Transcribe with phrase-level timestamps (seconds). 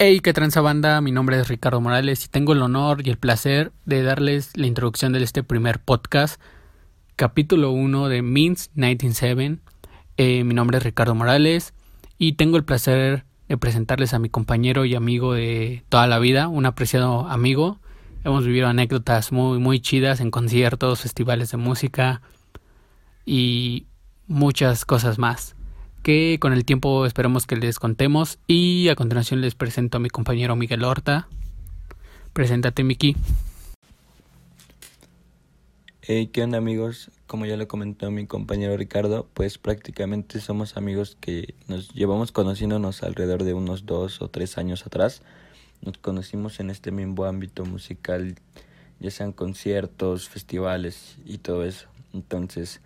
[0.00, 3.18] Hey, qué tranza banda, mi nombre es Ricardo Morales y tengo el honor y el
[3.18, 6.40] placer de darles la introducción de este primer podcast,
[7.16, 9.58] capítulo 1 de Means 197.
[10.16, 11.74] Eh, mi nombre es Ricardo Morales
[12.16, 16.46] y tengo el placer de presentarles a mi compañero y amigo de toda la vida,
[16.46, 17.80] un apreciado amigo.
[18.22, 22.22] Hemos vivido anécdotas muy, muy chidas en conciertos, festivales de música
[23.26, 23.88] y
[24.28, 25.56] muchas cosas más
[26.02, 30.10] que con el tiempo esperamos que les contemos y a continuación les presento a mi
[30.10, 31.28] compañero Miguel Horta.
[32.32, 33.16] Preséntate Miki.
[36.02, 37.10] Hey, ¿qué onda amigos?
[37.26, 43.02] Como ya le comentó mi compañero Ricardo, pues prácticamente somos amigos que nos llevamos conociéndonos
[43.02, 45.20] alrededor de unos dos o tres años atrás.
[45.82, 48.36] Nos conocimos en este mismo ámbito musical,
[49.00, 51.88] ya sean conciertos, festivales y todo eso.
[52.14, 52.80] Entonces,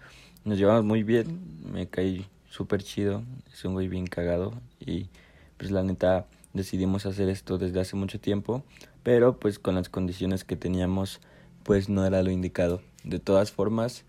[0.45, 1.41] nos llevamos muy bien,
[1.73, 5.09] me caí súper chido, es un güey bien cagado y
[5.57, 8.63] pues la neta decidimos hacer esto desde hace mucho tiempo,
[9.03, 11.21] pero pues con las condiciones que teníamos
[11.63, 12.83] pues no era lo indicado.
[13.05, 14.05] De todas formas,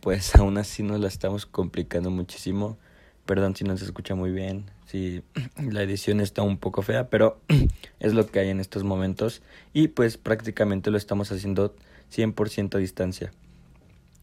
[0.00, 2.78] pues aún así nos la estamos complicando muchísimo.
[3.26, 5.22] Perdón si no se escucha muy bien, si
[5.56, 7.40] la edición está un poco fea, pero
[7.98, 11.74] es lo que hay en estos momentos y pues prácticamente lo estamos haciendo
[12.14, 13.32] 100% a distancia.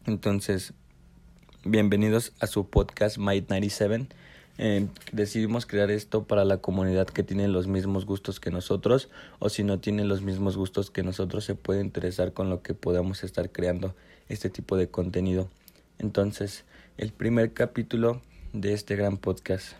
[0.06, 0.72] Entonces,
[1.64, 4.06] Bienvenidos a su podcast Might 97.
[4.58, 9.08] Eh, decidimos crear esto para la comunidad que tiene los mismos gustos que nosotros
[9.40, 12.74] o si no tiene los mismos gustos que nosotros se puede interesar con lo que
[12.74, 13.96] podamos estar creando
[14.28, 15.50] este tipo de contenido.
[15.98, 16.64] Entonces,
[16.96, 18.22] el primer capítulo
[18.52, 19.72] de este gran podcast.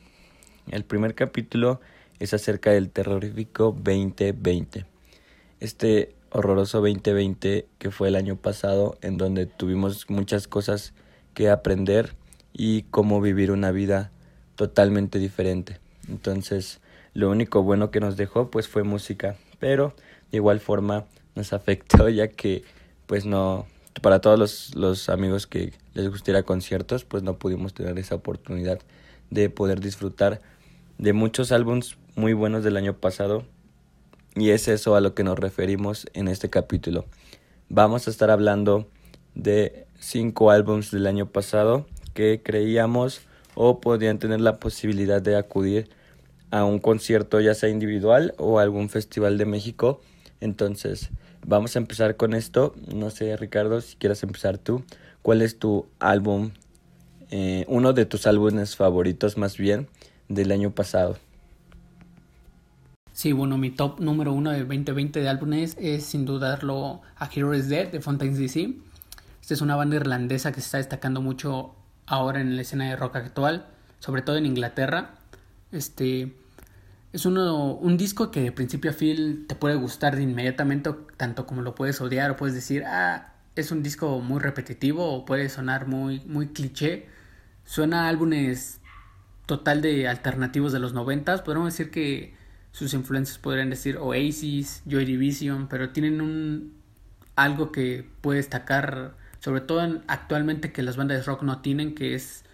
[0.73, 1.81] El primer capítulo
[2.19, 4.85] es acerca del terrorífico 2020.
[5.61, 10.93] Este horroroso 2020 que fue el año pasado en donde tuvimos muchas cosas
[11.39, 12.17] que aprender
[12.53, 14.11] y cómo vivir una vida
[14.57, 15.79] totalmente diferente.
[16.09, 16.81] Entonces,
[17.15, 19.95] lo único bueno que nos dejó pues fue música, pero
[20.33, 21.05] de igual forma
[21.37, 22.65] nos afectó ya que
[23.07, 23.67] pues no
[24.03, 28.81] para todos los, los amigos que les gustiera conciertos, pues no pudimos tener esa oportunidad
[29.31, 30.41] de poder disfrutar
[30.99, 33.45] de muchos álbums muy buenos del año pasado
[34.35, 37.05] y es eso a lo que nos referimos en este capítulo.
[37.69, 38.89] Vamos a estar hablando
[39.35, 43.23] de cinco álbumes del año pasado que creíamos
[43.55, 45.89] o podían tener la posibilidad de acudir
[46.51, 50.01] a un concierto ya sea individual o algún festival de México.
[50.41, 51.11] Entonces,
[51.47, 52.75] vamos a empezar con esto.
[52.95, 54.83] No sé, Ricardo, si quieres empezar tú.
[55.23, 56.51] ¿Cuál es tu álbum,
[57.31, 59.89] eh, uno de tus álbumes favoritos más bien
[60.29, 61.19] del año pasado?
[63.13, 67.53] Sí, bueno, mi top número uno de 2020 de álbumes es sin dudarlo A Hero
[67.53, 68.75] is Dead de Fontaines DC.
[69.51, 71.75] Es una banda irlandesa que se está destacando mucho
[72.07, 73.67] ahora en la escena de rock actual,
[73.99, 75.15] sobre todo en Inglaterra.
[75.73, 76.35] Este
[77.15, 81.47] es uno, un disco que de principio a fin te puede gustar de inmediatamente, tanto
[81.47, 85.49] como lo puedes odiar o puedes decir, ah, es un disco muy repetitivo o puede
[85.49, 87.07] sonar muy, muy cliché.
[87.65, 88.81] Suena a álbumes
[89.47, 91.41] total de alternativos de los noventas.
[91.41, 92.35] Podríamos decir que
[92.71, 96.75] sus influencias podrían decir Oasis, Joy Division, pero tienen un
[97.35, 102.15] algo que puede destacar sobre todo actualmente que las bandas de rock no tienen, que
[102.15, 102.45] es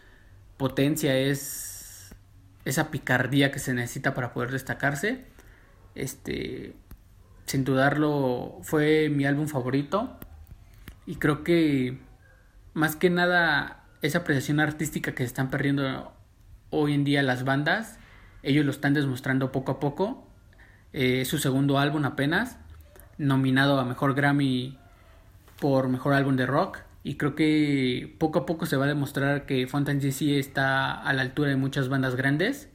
[0.57, 2.15] potencia, es
[2.65, 5.25] esa picardía que se necesita para poder destacarse.
[5.95, 6.75] Este,
[7.47, 10.19] sin dudarlo, fue mi álbum favorito
[11.07, 11.99] y creo que
[12.73, 16.13] más que nada esa apreciación artística que están perdiendo
[16.71, 17.99] hoy en día las bandas,
[18.43, 20.27] ellos lo están demostrando poco a poco.
[20.93, 22.59] Eh, es su segundo álbum apenas,
[23.17, 24.79] nominado a Mejor Grammy
[25.61, 26.79] por mejor álbum de rock.
[27.03, 31.13] Y creo que poco a poco se va a demostrar que Fountain DC está a
[31.13, 32.71] la altura de muchas bandas grandes.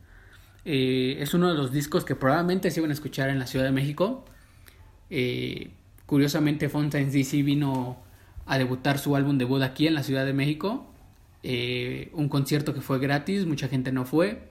[0.65, 3.65] Eh, es uno de los discos que probablemente se iban a escuchar en la Ciudad
[3.65, 4.25] de México.
[5.09, 5.71] Eh,
[6.05, 7.97] curiosamente, Fountain DC vino
[8.45, 10.85] a debutar su álbum debut aquí en la Ciudad de México.
[11.41, 14.49] Eh, un concierto que fue gratis, mucha gente no fue.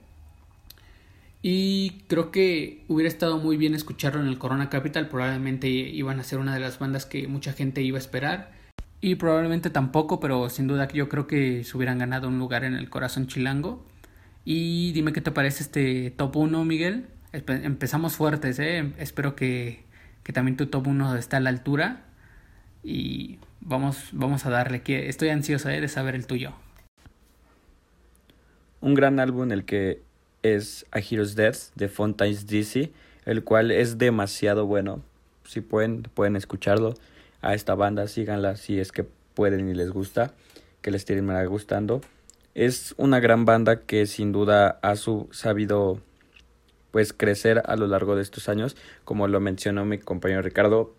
[1.41, 5.07] Y creo que hubiera estado muy bien escucharlo en el Corona Capital.
[5.07, 8.51] Probablemente iban a ser una de las bandas que mucha gente iba a esperar.
[9.01, 12.73] Y probablemente tampoco, pero sin duda yo creo que se hubieran ganado un lugar en
[12.73, 13.85] el corazón chilango.
[14.43, 17.07] Y dime qué te parece este top 1, Miguel.
[17.31, 18.91] Empezamos fuertes, ¿eh?
[18.97, 19.83] Espero que,
[20.23, 22.05] que también tu top 1 esté a la altura.
[22.83, 24.81] Y vamos, vamos a darle.
[24.81, 25.79] que Estoy ansioso ¿eh?
[25.79, 26.51] de saber el tuyo.
[28.81, 30.08] Un gran álbum el que
[30.43, 32.91] es A Hero's Death de Fontaines DC,
[33.25, 35.01] el cual es demasiado bueno.
[35.45, 36.93] Si pueden, pueden escucharlo
[37.41, 40.33] a esta banda, síganla si es que pueden y les gusta,
[40.81, 42.01] que les terminará gustando.
[42.55, 45.99] Es una gran banda que sin duda ha su, sabido
[46.91, 48.75] pues crecer a lo largo de estos años,
[49.05, 50.93] como lo mencionó mi compañero Ricardo,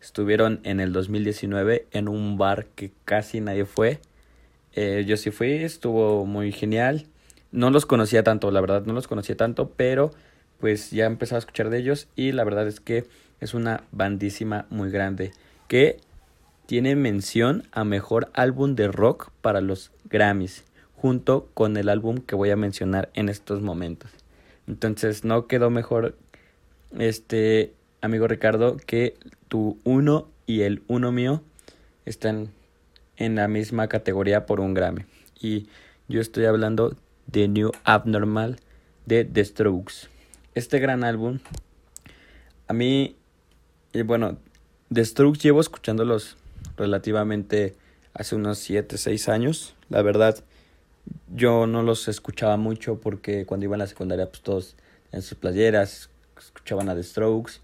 [0.00, 4.00] estuvieron en el 2019 en un bar que casi nadie fue.
[4.74, 7.06] Eh, yo sí fui, estuvo muy genial.
[7.54, 10.10] No los conocía tanto, la verdad, no los conocía tanto, pero
[10.58, 13.04] pues ya empezaba a escuchar de ellos y la verdad es que
[13.38, 15.30] es una bandísima muy grande
[15.68, 15.98] que
[16.66, 20.64] tiene mención a mejor álbum de rock para los Grammys,
[20.96, 24.10] junto con el álbum que voy a mencionar en estos momentos.
[24.66, 26.16] Entonces no quedó mejor
[26.98, 29.14] este amigo Ricardo que
[29.46, 31.40] tu uno y el uno mío
[32.04, 32.48] están
[33.16, 35.04] en la misma categoría por un Grammy.
[35.40, 35.68] Y
[36.08, 36.96] yo estoy hablando
[37.26, 38.58] de New Abnormal
[39.06, 40.08] de The Strokes.
[40.54, 41.40] Este gran álbum,
[42.68, 43.16] a mí,
[44.04, 44.38] bueno,
[44.92, 46.36] The Strokes llevo escuchándolos
[46.76, 47.74] relativamente
[48.14, 49.74] hace unos 7, 6 años.
[49.88, 50.42] La verdad,
[51.34, 54.76] yo no los escuchaba mucho porque cuando iba a la secundaria, pues todos
[55.12, 57.54] en sus playeras escuchaban a The Strokes.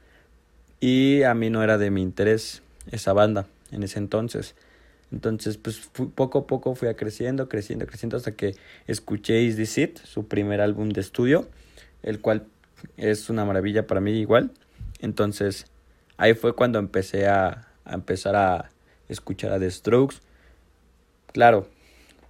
[0.80, 4.54] Y a mí no era de mi interés esa banda en ese entonces.
[5.12, 8.54] Entonces, pues poco a poco fui creciendo, creciendo, creciendo hasta que
[8.86, 11.48] escuché Is This It, su primer álbum de estudio,
[12.02, 12.46] el cual
[12.96, 14.52] es una maravilla para mí igual.
[15.00, 15.66] Entonces,
[16.16, 18.70] ahí fue cuando empecé a, a empezar a
[19.08, 20.16] escuchar a The Strokes.
[21.32, 21.68] Claro,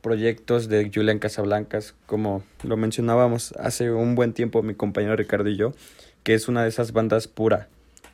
[0.00, 5.56] proyectos de Julian Casablancas, como lo mencionábamos hace un buen tiempo mi compañero Ricardo y
[5.56, 5.73] yo,
[6.23, 7.69] que es una de esas bandas pura,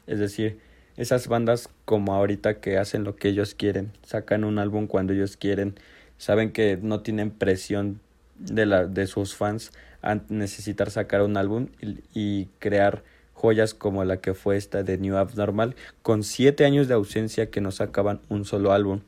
[0.07, 0.59] es decir,
[0.97, 5.37] esas bandas como ahorita que hacen lo que ellos quieren, sacan un álbum cuando ellos
[5.37, 5.75] quieren,
[6.19, 8.01] saben que no tienen presión
[8.39, 9.73] de, la, de sus fans
[10.03, 13.03] a necesitar sacar un álbum y, y crear
[13.37, 17.61] joyas como la que fue esta de New Abnormal, con siete años de ausencia que
[17.61, 19.01] no sacaban un solo álbum,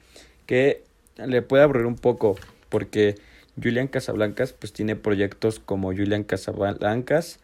[0.46, 0.85] que
[1.17, 2.37] le puede aburrir un poco,
[2.69, 3.17] porque
[3.61, 7.40] Julian Casablancas pues tiene proyectos como Julian Casablancas,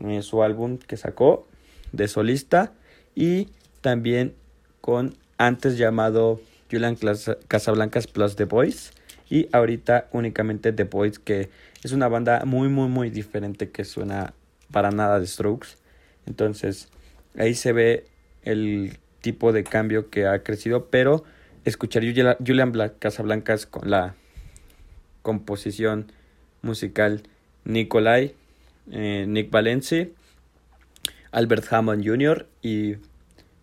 [0.00, 1.46] eh, su álbum que sacó
[1.90, 2.72] de solista,
[3.14, 3.48] y
[3.82, 4.34] también
[4.80, 6.40] con antes llamado
[6.70, 6.96] Julian
[7.48, 8.92] Casablancas plus The Boys,
[9.28, 11.50] y ahorita únicamente The Boys, que
[11.82, 14.32] es una banda muy, muy, muy diferente que suena
[14.70, 15.82] para nada de Strokes
[16.26, 16.88] entonces,
[17.36, 18.06] ahí se ve
[18.42, 21.24] el tipo de cambio que ha crecido, pero
[21.64, 24.14] escuchar Julian Casablancas con la
[25.22, 26.12] composición
[26.62, 27.22] musical
[27.64, 28.34] Nicolai,
[28.90, 30.12] eh, Nick Valenci,
[31.30, 32.46] Albert Hammond Jr.
[32.62, 32.96] y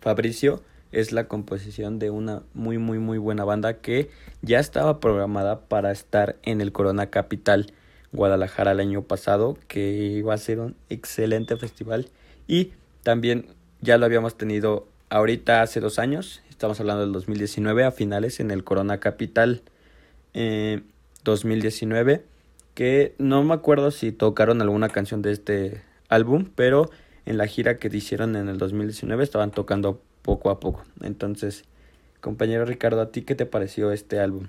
[0.00, 0.62] Fabricio
[0.92, 4.10] es la composición de una muy muy muy buena banda que
[4.42, 7.72] ya estaba programada para estar en el Corona Capital
[8.12, 12.08] Guadalajara el año pasado, que iba a ser un excelente festival.
[12.48, 13.46] Y también
[13.80, 18.50] ya lo habíamos tenido ahorita hace dos años, estamos hablando del 2019 a finales en
[18.50, 19.62] el Corona Capital
[21.24, 22.22] 2019, eh,
[22.74, 26.90] que no me acuerdo si tocaron alguna canción de este álbum, pero
[27.30, 30.82] en la gira que hicieron en el 2019 estaban tocando poco a poco.
[31.00, 31.64] Entonces,
[32.20, 34.48] compañero Ricardo, ¿a ti qué te pareció este álbum?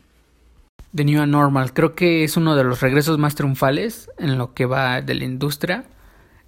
[0.93, 4.65] The New Normal, creo que es uno de los regresos más triunfales en lo que
[4.65, 5.85] va de la industria.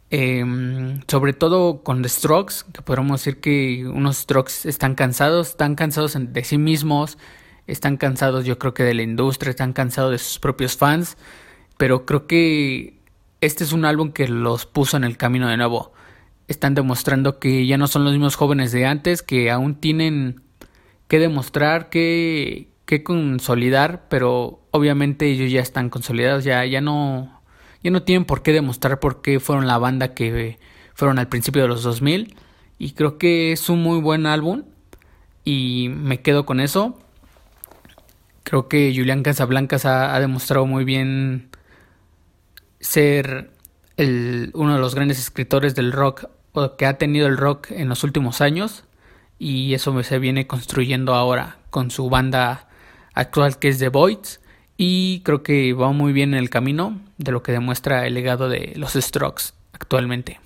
[0.10, 5.76] Em, sobre todo con The Strokes, que podríamos decir que unos Strokes están cansados, están
[5.76, 7.20] cansados de sí mismos,
[7.68, 11.16] están cansados yo creo que de la industria, están cansados de sus propios fans,
[11.78, 13.00] pero creo que
[13.40, 15.94] este es un álbum que los puso en el camino de nuevo.
[16.48, 20.42] Están demostrando que ya no son los mismos jóvenes de antes, que aún tienen
[21.08, 27.42] que demostrar, que, que consolidar, pero obviamente ellos ya están consolidados, ya, ya no
[27.84, 30.58] ya no tienen por qué demostrar por qué fueron la banda que
[30.94, 32.36] fueron al principio de los 2000
[32.80, 34.64] y creo que es un muy buen álbum
[35.44, 36.98] y me quedo con eso.
[38.44, 41.50] Creo que Julián Casablancas ha, ha demostrado muy bien
[42.80, 43.52] ser
[43.98, 46.26] el, uno de los grandes escritores del rock
[46.78, 48.84] que ha tenido el rock en los últimos años
[49.40, 52.68] y eso se viene construyendo ahora con su banda
[53.14, 54.40] actual que es The Voids
[54.78, 58.50] y creo que va muy bien en el camino de lo que demuestra el legado
[58.50, 60.40] de los Strokes actualmente.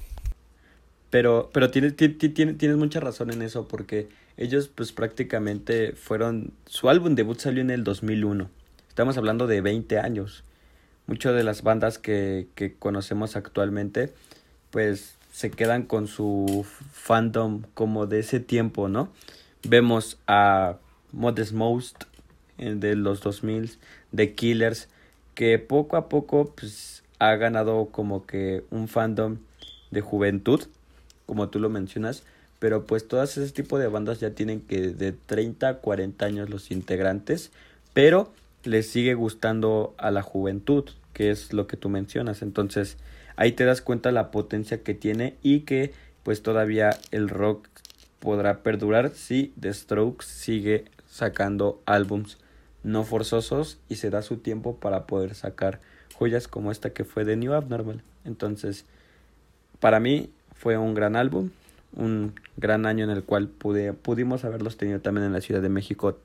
[1.10, 6.90] Pero, pero tienes, tienes, tienes mucha razón en eso porque ellos pues prácticamente fueron, su
[6.90, 8.50] álbum debut salió en el 2001,
[8.88, 10.44] estamos hablando de 20 años.
[11.06, 14.14] Muchas de las bandas que, que conocemos actualmente
[14.72, 19.10] pues se quedan con su fandom como de ese tiempo, ¿no?
[19.62, 20.78] Vemos a
[21.12, 22.06] Modest Most
[22.58, 23.78] eh, de los 2000,
[24.12, 24.90] de Killers,
[25.36, 29.38] que poco a poco pues, ha ganado como que un fandom
[29.92, 30.64] de juventud,
[31.28, 32.24] como tú lo mencionas,
[32.58, 36.50] pero pues todas ese tipo de bandas ya tienen que de 30 a 40 años
[36.50, 37.52] los integrantes,
[37.94, 42.42] pero les sigue gustando a la juventud, que es lo que tú mencionas.
[42.42, 42.98] Entonces,
[43.38, 47.70] ahí te das cuenta la potencia que tiene y que pues todavía el rock
[48.20, 52.38] podrá perdurar si The Strokes sigue sacando álbums
[52.84, 55.80] no forzosos y se da su tiempo para poder sacar
[56.16, 58.02] joyas como esta que fue de New Abnormal.
[58.26, 58.86] Entonces,
[59.80, 61.50] para mí fue un gran álbum,
[61.96, 65.70] un gran año en el cual pude, pudimos haberlos tenido también en la Ciudad de
[65.70, 66.18] México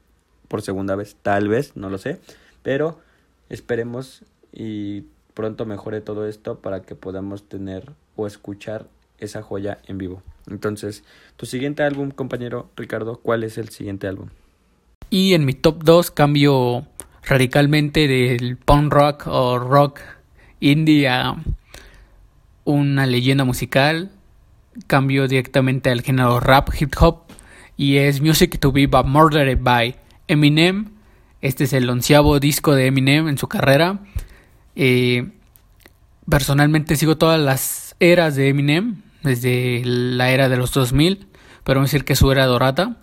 [0.48, 2.20] por segunda vez, tal vez, no lo sé,
[2.62, 3.00] pero
[3.48, 5.04] esperemos y
[5.34, 8.86] pronto mejore todo esto para que podamos tener o escuchar
[9.18, 10.22] esa joya en vivo.
[10.50, 11.04] Entonces,
[11.36, 14.28] tu siguiente álbum, compañero Ricardo, ¿cuál es el siguiente álbum?
[15.10, 16.86] Y en mi top 2 cambio
[17.22, 20.00] radicalmente del punk rock o rock
[20.60, 21.36] indie a
[22.64, 24.10] una leyenda musical.
[24.86, 27.24] Cambio directamente al género rap hip hop
[27.76, 29.96] y es Music to Be Murdered by
[30.28, 30.92] Eminem.
[31.40, 33.98] Este es el onceavo disco de Eminem en su carrera.
[34.76, 35.30] Eh,
[36.28, 41.26] personalmente sigo todas las eras de Eminem, desde la era de los 2000,
[41.64, 42.96] pero vamos a decir que su era dorada.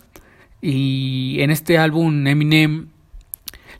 [0.60, 2.88] Y en este álbum Eminem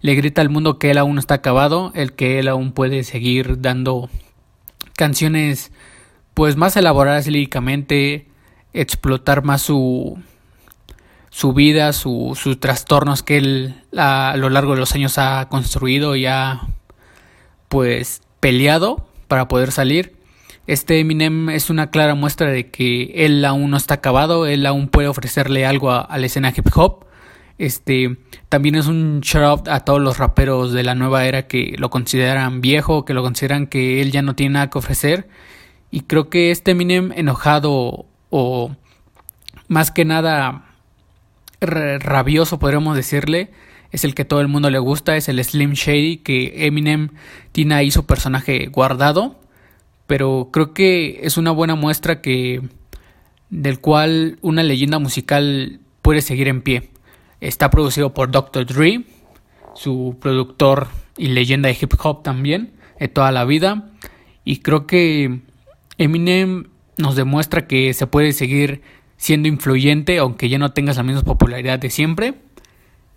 [0.01, 3.05] le grita al mundo que él aún no está acabado, el que él aún puede
[3.05, 4.09] seguir dando
[4.97, 5.73] canciones
[6.35, 8.27] pues más elaboradas líricamente,
[8.73, 10.19] explotar más su,
[11.29, 16.27] su vida, sus trastornos que él a, lo largo de los años ha construido y
[16.27, 16.63] ha
[17.71, 20.17] pues peleado para poder salir.
[20.67, 24.89] Este Eminem es una clara muestra de que él aún no está acabado, él aún
[24.89, 27.07] puede ofrecerle algo a, la escena hip hop.
[27.59, 28.17] Este
[28.49, 31.91] también es un shout out a todos los raperos de la nueva era que lo
[31.91, 35.29] consideran viejo, que lo consideran que él ya no tiene nada que ofrecer.
[35.93, 38.75] Y creo que este Eminem enojado o
[39.69, 40.65] más que nada
[41.61, 43.51] rabioso, podríamos decirle,
[43.93, 47.11] es el que todo el mundo le gusta, es el Slim Shady, que Eminem
[47.53, 49.41] tiene ahí su personaje guardado,
[50.07, 52.63] pero creo que es una buena muestra que
[53.49, 56.91] del cual una leyenda musical puede seguir en pie.
[57.41, 58.67] Está producido por Dr.
[58.67, 59.05] Dre,
[59.75, 63.91] su productor y leyenda de hip hop también, de toda la vida,
[64.45, 65.41] y creo que
[65.99, 68.83] Eminem nos demuestra que se puede seguir
[69.17, 72.35] siendo influyente, aunque ya no tengas la misma popularidad de siempre.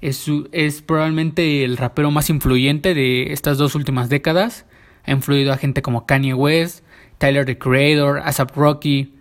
[0.03, 4.65] Es, es probablemente el rapero más influyente de estas dos últimas décadas.
[5.05, 6.83] Ha influido a gente como Kanye West,
[7.19, 9.13] Tyler the Creator, ASAP Rocky,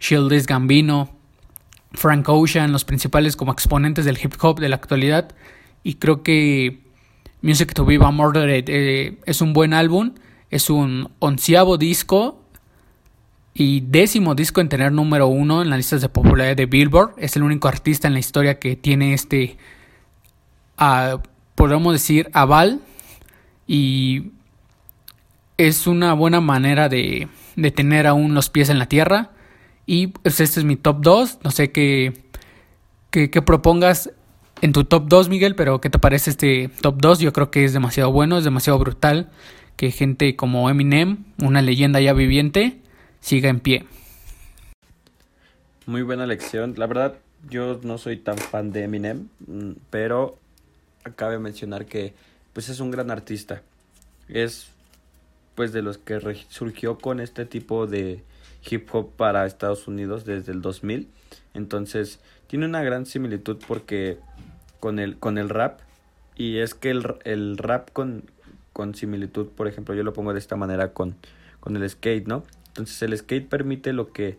[0.00, 1.16] Shieldless Gambino,
[1.92, 5.36] Frank Ocean, los principales como exponentes del hip hop de la actualidad.
[5.84, 6.80] Y creo que
[7.40, 10.14] Music to Viva Murdered eh, es un buen álbum.
[10.50, 12.42] Es un onceavo disco
[13.54, 17.12] y décimo disco en tener número uno en las listas de popularidad de Billboard.
[17.18, 19.58] Es el único artista en la historia que tiene este,
[20.80, 21.20] uh,
[21.54, 22.80] podemos decir, aval.
[23.66, 24.32] Y
[25.58, 27.28] es una buena manera de,
[27.74, 29.32] tener aún los pies en la tierra.
[29.84, 31.38] Y pues este es mi top 2.
[31.44, 32.14] No sé qué,
[33.10, 34.10] qué, propongas
[34.62, 37.18] en tu top 2, Miguel, pero ¿qué te parece este top 2?
[37.20, 39.30] Yo creo que es demasiado bueno, es demasiado brutal
[39.76, 42.80] que gente como Eminem, una leyenda ya viviente,
[43.20, 43.84] siga en pie.
[45.86, 46.74] Muy buena lección.
[46.76, 47.14] La verdad,
[47.48, 50.38] yo no soy tan fan de Eminem, mm, pero
[51.14, 52.14] cabe mencionar que
[52.52, 53.62] pues es un gran artista.
[54.28, 54.68] Es
[55.54, 58.22] pues de los que surgió con este tipo de
[58.68, 61.08] hip hop para Estados Unidos desde el 2000.
[61.54, 64.18] Entonces, tiene una gran similitud porque
[64.80, 65.80] con el con el rap
[66.36, 68.24] y es que el, el rap con,
[68.72, 71.16] con similitud, por ejemplo, yo lo pongo de esta manera con
[71.60, 72.44] con el skate, ¿no?
[72.68, 74.38] Entonces el skate permite lo que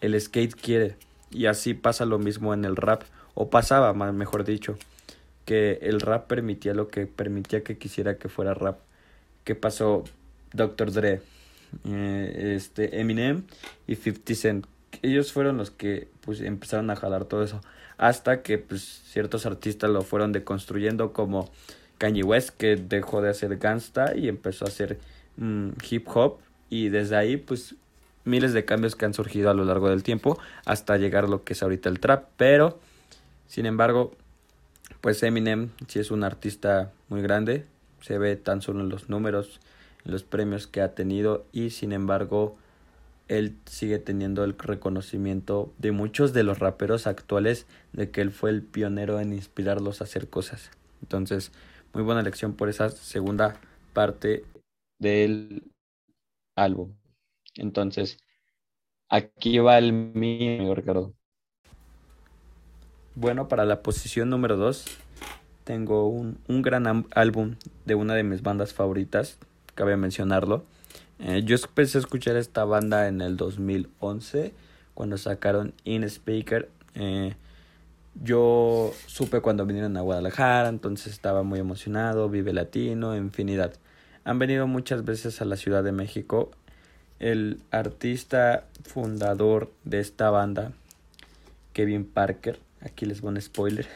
[0.00, 0.96] el skate quiere.
[1.30, 3.02] Y así pasa lo mismo en el rap.
[3.34, 4.78] O pasaba, mejor dicho.
[5.48, 8.80] Que el rap permitía lo que permitía que quisiera que fuera rap.
[9.44, 10.04] ¿Qué pasó?
[10.52, 10.92] Dr.
[10.92, 11.22] Dre,
[11.88, 13.44] eh, este, Eminem
[13.86, 14.66] y 50 Cent.
[15.00, 17.62] Ellos fueron los que pues, empezaron a jalar todo eso.
[17.96, 21.50] Hasta que pues, ciertos artistas lo fueron deconstruyendo como
[21.96, 24.98] Kanye West que dejó de hacer gangsta y empezó a hacer
[25.38, 27.74] mm, hip hop y desde ahí pues
[28.24, 31.42] miles de cambios que han surgido a lo largo del tiempo hasta llegar a lo
[31.44, 32.78] que es ahorita el trap, pero
[33.46, 34.12] sin embargo
[35.00, 37.66] pues Eminem sí es un artista muy grande,
[38.00, 39.60] se ve tan solo en los números,
[40.04, 42.56] en los premios que ha tenido y sin embargo
[43.28, 48.50] él sigue teniendo el reconocimiento de muchos de los raperos actuales de que él fue
[48.50, 50.70] el pionero en inspirarlos a hacer cosas.
[51.02, 51.52] Entonces,
[51.94, 53.60] muy buena lección por esa segunda
[53.92, 54.44] parte
[54.98, 55.72] del
[56.56, 56.96] álbum.
[57.56, 58.18] Entonces,
[59.10, 61.14] aquí va el mío, Ricardo.
[63.20, 64.84] Bueno, para la posición número 2
[65.64, 69.38] tengo un, un gran álbum de una de mis bandas favoritas,
[69.74, 70.64] cabe mencionarlo.
[71.18, 74.54] Eh, yo empecé a escuchar esta banda en el 2011
[74.94, 76.68] cuando sacaron In Speaker.
[76.94, 77.34] Eh,
[78.22, 83.72] yo supe cuando vinieron a Guadalajara, entonces estaba muy emocionado, Vive Latino, Infinidad.
[84.22, 86.52] Han venido muchas veces a la Ciudad de México.
[87.18, 90.70] El artista fundador de esta banda,
[91.72, 93.86] Kevin Parker, aquí les voy un spoiler,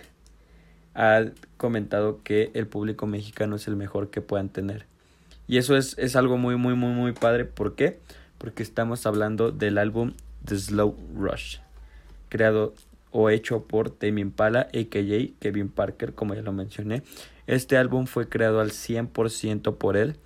[0.95, 1.25] ha
[1.57, 4.87] comentado que el público mexicano es el mejor que puedan tener.
[5.49, 7.45] Y eso es, es algo muy, muy, muy, muy padre.
[7.45, 7.99] ¿Por qué?
[8.39, 10.13] Porque estamos hablando del álbum
[10.45, 11.59] The Slow Rush,
[12.29, 12.75] creado
[13.11, 15.41] o hecho por Tame Impala, a.k.a.
[15.41, 17.03] Kevin Parker, como ya lo mencioné.
[17.47, 20.17] Este álbum fue creado al 100% por él,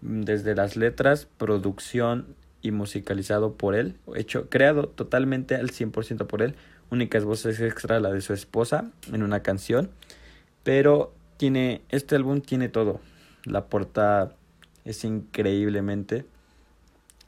[0.00, 2.26] desde las letras, producción
[2.60, 6.54] y musicalizado por él, hecho, creado totalmente al 100% por él.
[6.90, 9.90] Únicas voces extra la de su esposa en una canción,
[10.62, 13.00] pero tiene este álbum tiene todo.
[13.44, 14.34] La portada
[14.84, 16.24] es increíblemente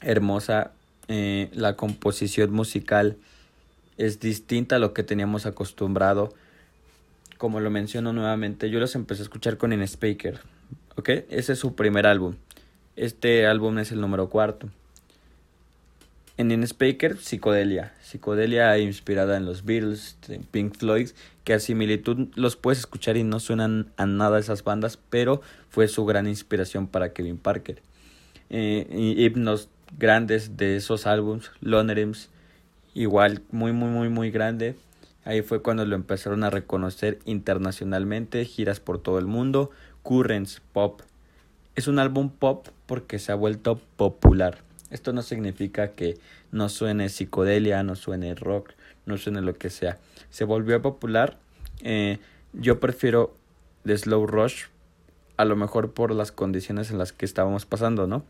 [0.00, 0.72] hermosa,
[1.08, 3.16] eh, la composición musical
[3.96, 6.32] es distinta a lo que teníamos acostumbrado.
[7.36, 10.40] Como lo menciono nuevamente, yo los empecé a escuchar con Speaker,
[10.96, 11.08] ¿ok?
[11.30, 12.34] Ese es su primer álbum.
[12.96, 14.68] Este álbum es el número cuarto.
[16.40, 17.92] En InSpeaker, psicodelia.
[18.00, 20.16] Psicodelia inspirada en los Beatles,
[20.50, 21.10] Pink Floyd,
[21.44, 25.86] que a similitud los puedes escuchar y no suenan a nada esas bandas, pero fue
[25.86, 27.82] su gran inspiración para Kevin Parker.
[28.48, 28.86] Eh,
[29.18, 29.68] himnos
[29.98, 32.30] grandes de esos álbums, Lonerisms,
[32.94, 34.76] igual muy muy muy muy grande.
[35.26, 41.02] Ahí fue cuando lo empezaron a reconocer internacionalmente, giras por todo el mundo, Currents Pop.
[41.74, 44.69] Es un álbum pop porque se ha vuelto popular.
[44.90, 46.18] Esto no significa que
[46.52, 48.72] no suene psicodelia, no suene rock,
[49.06, 49.98] no suene lo que sea.
[50.30, 51.38] Se volvió popular.
[51.82, 52.18] Eh,
[52.52, 53.34] yo prefiero
[53.84, 54.64] The Slow Rush,
[55.36, 58.24] a lo mejor por las condiciones en las que estábamos pasando, ¿no?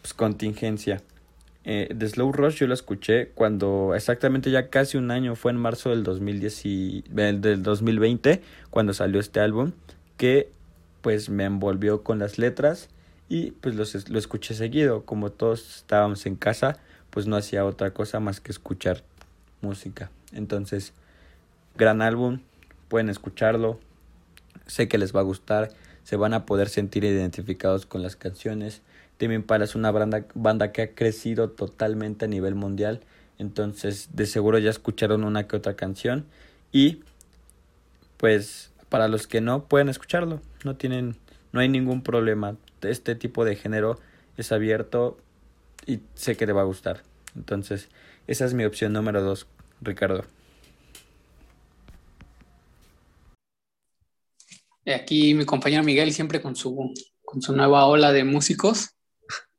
[0.00, 1.02] Pues contingencia.
[1.64, 5.58] Eh, The Slow Rush yo lo escuché cuando exactamente ya casi un año, fue en
[5.58, 9.72] marzo del, 2010 y, del 2020, cuando salió este álbum,
[10.16, 10.48] que
[11.00, 12.88] pues me envolvió con las letras
[13.28, 15.04] y pues los, lo escuché seguido.
[15.04, 16.78] Como todos estábamos en casa,
[17.10, 19.02] pues no hacía otra cosa más que escuchar
[19.60, 20.10] música.
[20.32, 20.92] Entonces,
[21.76, 22.40] gran álbum,
[22.88, 23.80] pueden escucharlo,
[24.66, 25.70] sé que les va a gustar,
[26.04, 28.82] se van a poder sentir identificados con las canciones.
[29.16, 33.00] Tame Impala es una banda, banda que ha crecido totalmente a nivel mundial.
[33.38, 36.26] Entonces, de seguro ya escucharon una que otra canción.
[36.72, 37.00] Y,
[38.16, 40.40] pues, para los que no, pueden escucharlo.
[40.64, 41.16] No tienen,
[41.54, 42.56] no hay ningún problema.
[42.82, 44.00] Este tipo de género
[44.36, 45.16] es abierto
[45.86, 47.04] y sé que te va a gustar.
[47.36, 47.88] Entonces,
[48.26, 49.46] esa es mi opción número dos,
[49.80, 50.24] Ricardo.
[54.84, 58.90] Aquí mi compañero Miguel siempre con su, con su nueva ola de músicos.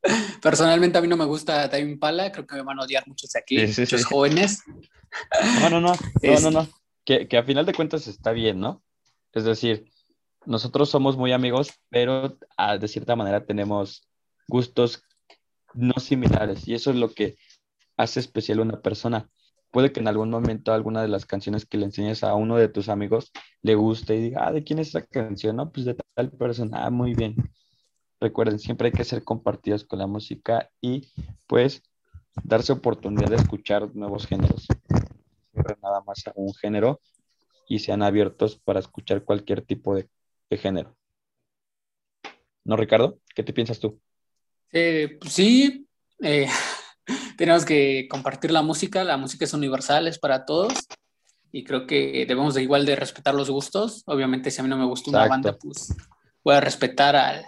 [0.42, 3.32] Personalmente a mí no me gusta Time Impala, creo que me van a odiar muchos
[3.32, 4.64] de aquí, muchos jóvenes.
[5.62, 6.70] No, no, no, no, no, no.
[7.06, 8.84] Que, que a final de cuentas está bien, ¿no?
[9.32, 9.90] Es decir,
[10.46, 14.08] nosotros somos muy amigos, pero ah, de cierta manera tenemos
[14.48, 15.04] gustos
[15.74, 17.36] no similares y eso es lo que
[17.98, 19.30] hace especial a una persona.
[19.72, 22.70] Puede que en algún momento alguna de las canciones que le enseñes a uno de
[22.70, 23.32] tus amigos
[23.62, 25.58] le guste y diga, ah, ¿de quién es esa canción?
[25.58, 26.86] No, pues de tal persona.
[26.86, 27.36] Ah, muy bien.
[28.22, 31.12] Recuerden, siempre hay que ser compartidos con la música y
[31.48, 31.84] pues
[32.44, 34.68] darse oportunidad de escuchar nuevos géneros.
[35.82, 37.02] Nada más a un género
[37.68, 40.08] y sean abiertos para escuchar cualquier tipo de,
[40.52, 40.96] género.
[42.64, 43.20] ¿No, Ricardo?
[43.36, 44.00] ¿Qué te piensas tú?
[44.72, 45.88] Eh, pues sí,
[46.22, 46.48] eh,
[47.38, 50.74] tenemos que compartir la música, la música es universal, es para todos
[51.52, 54.04] y creo que debemos de igual de respetar los gustos.
[54.08, 55.96] Obviamente si a mí no me gusta una banda, pues
[56.44, 57.46] voy a respetar al,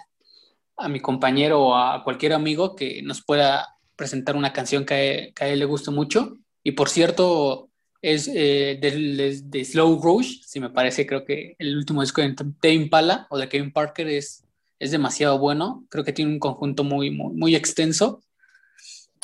[0.77, 5.47] a mi compañero o a cualquier amigo que nos pueda presentar una canción que, a
[5.47, 6.37] él le guste mucho.
[6.63, 7.66] Y por cierto,
[8.13, 13.27] es eh, de, Slow Rush, si me parece, creo que el último disco de Impala
[13.29, 14.45] o de Kevin Parker es,
[14.79, 15.85] es demasiado bueno.
[15.89, 18.23] Creo que tiene un conjunto muy, muy, muy extenso.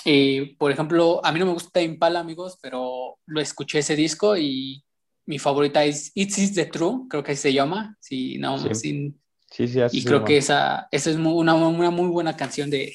[0.04, 4.36] Y, por ejemplo, a mí no me gusta Impala, amigos, pero lo escuché ese disco
[4.36, 4.84] y
[5.26, 7.96] mi favorita es It's Is the True, creo que así se llama.
[8.02, 9.18] Si no, sin,
[9.58, 12.94] y creo que esa, esa es una, una, muy buena canción de,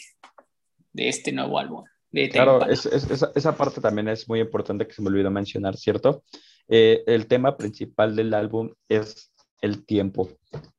[0.92, 1.84] de este nuevo álbum.
[2.30, 6.22] Claro, es, esa, parte también es muy importante que se me olvidó mencionar, ¿cierto?
[6.68, 10.28] Eh, el tema principal del álbum es el tiempo.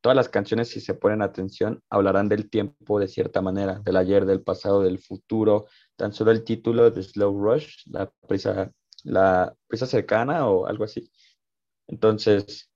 [0.01, 4.25] Todas las canciones, si se ponen atención, hablarán del tiempo de cierta manera, del ayer,
[4.25, 5.67] del pasado, del futuro.
[5.95, 8.71] Tan solo el título de Slow Rush, la prisa,
[9.03, 11.11] la prisa cercana o algo así.
[11.87, 12.69] Entonces,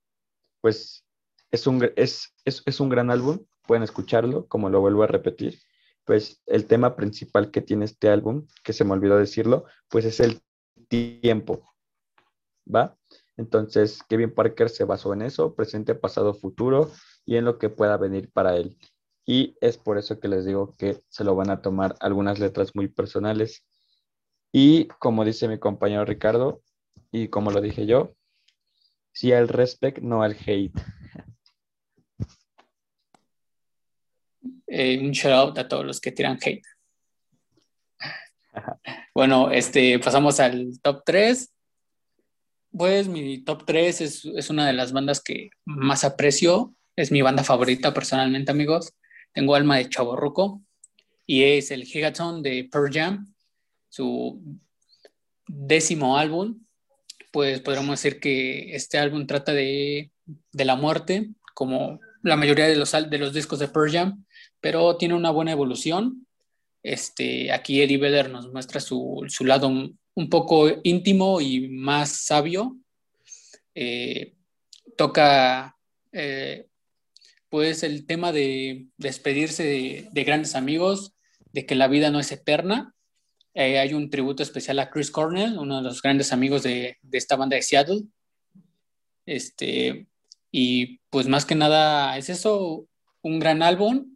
[0.60, 1.04] pues
[1.50, 5.58] es un, es, es, un gran álbum, pueden escucharlo, como lo vuelvo a repetir.
[6.04, 10.20] Pues el tema principal que tiene este álbum, que se me olvidó decirlo, pues es
[10.20, 10.40] el
[10.88, 11.62] tiempo,
[12.72, 12.96] ¿va?
[13.36, 16.90] Entonces, Kevin Parker se basó en eso, presente, pasado, futuro
[17.26, 18.78] y en lo que pueda venir para él.
[19.26, 22.74] Y es por eso que les digo que se lo van a tomar algunas letras
[22.74, 23.64] muy personales.
[24.52, 26.62] Y como dice mi compañero Ricardo,
[27.10, 28.14] y como lo dije yo,
[29.12, 30.74] sí al respect, no al hate.
[34.76, 36.64] Eh, un shout out a todos los que tiran hate.
[39.14, 41.52] bueno, este, pasamos al top 3.
[42.76, 46.74] Pues mi top 3 es, es, una de las bandas que más aprecio.
[46.96, 48.92] Es mi banda favorita personalmente, amigos.
[49.32, 50.60] Tengo alma de chaborruco
[51.24, 53.32] y es el Gigaton de Pearl Jam,
[53.88, 54.42] su
[55.46, 56.66] décimo álbum.
[57.30, 60.10] Pues podríamos decir que este álbum trata de,
[60.50, 64.24] de la muerte, como la mayoría de los, de los discos de Pearl Jam,
[64.64, 66.26] pero tiene una buena evolución.
[66.82, 72.74] Este, aquí Eddie Vedder nos muestra su, su lado un poco íntimo y más sabio.
[73.74, 74.32] Eh,
[74.96, 75.76] toca
[76.12, 76.66] eh,
[77.50, 81.12] pues el tema de despedirse de, grandes amigos,
[81.52, 82.94] de que la vida no es eterna.
[83.52, 87.18] Eh, hay un tributo especial a Chris Cornell, uno de los grandes amigos de, de,
[87.18, 88.04] esta banda de Seattle.
[89.26, 90.06] Este,
[90.50, 92.88] y pues más que nada es eso,
[93.20, 94.13] un gran álbum.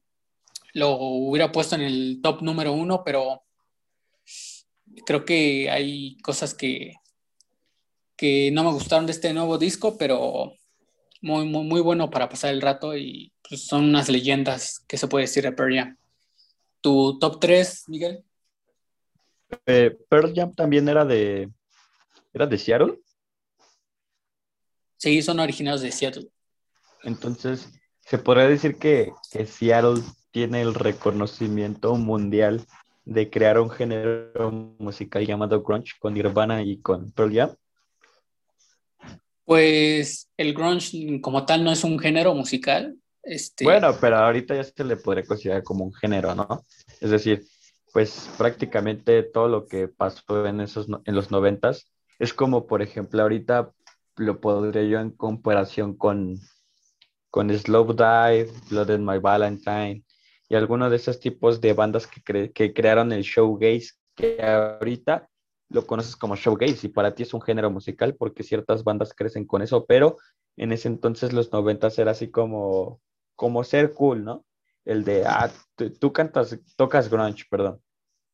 [0.79, 3.43] Lo hubiera puesto en el top número uno, pero
[5.05, 6.95] creo que hay cosas que,
[8.17, 10.53] que no me gustaron de este nuevo disco, pero
[11.21, 15.09] muy, muy, muy bueno para pasar el rato y pues, son unas leyendas que se
[15.09, 15.97] puede decir de Pearl Jam.
[16.81, 18.25] ¿Tu top 3, Miguel?
[19.67, 21.51] Eh, Pearl Jam también era de,
[22.33, 23.01] ¿era de Seattle?
[24.97, 26.29] Sí, son originarios de Seattle.
[27.03, 27.69] Entonces,
[28.01, 32.64] se podría decir que, que Seattle tiene el reconocimiento mundial
[33.05, 37.55] de crear un género musical llamado grunge con Nirvana y con Pearl Jam?
[39.45, 42.97] Pues el grunge como tal no es un género musical.
[43.23, 43.64] Este...
[43.64, 46.64] Bueno, pero ahorita ya se le podría considerar como un género, ¿no?
[47.01, 47.45] Es decir,
[47.93, 53.23] pues prácticamente todo lo que pasó en esos en los noventas es como, por ejemplo,
[53.23, 53.73] ahorita
[54.17, 56.38] lo podría yo en comparación con,
[57.31, 60.03] con Slow Dive, Blood and My Valentine,
[60.49, 65.29] y algunos de esos tipos de bandas que, que crearon el showgaze, que ahorita
[65.71, 69.45] lo conoces como showgaze y para ti es un género musical porque ciertas bandas crecen
[69.45, 70.17] con eso, pero
[70.57, 73.01] en ese entonces los noventas era así como,
[73.37, 74.45] como ser cool, ¿no?
[74.85, 75.51] El de, ah,
[76.01, 77.81] tú, cantas, tocas grunge, perdón.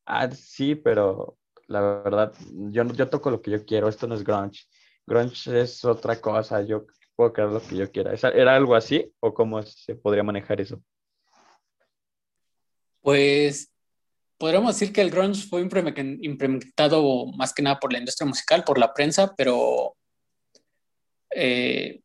[0.06, 2.32] Ah, sí, pero la verdad,
[2.70, 4.64] yo, yo toco lo que yo quiero, esto no es grunge.
[5.06, 8.14] Grunge es otra cosa, yo puedo crear lo que yo quiera.
[8.14, 10.80] ¿Era algo así o cómo se podría manejar eso?
[13.04, 13.70] Pues
[14.38, 18.78] podríamos decir que el grunge fue implementado más que nada por la industria musical, por
[18.78, 19.94] la prensa, pero
[21.28, 22.00] eh,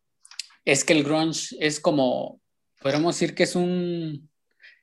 [0.65, 2.41] es que el grunge es como,
[2.81, 4.29] podríamos decir que es un,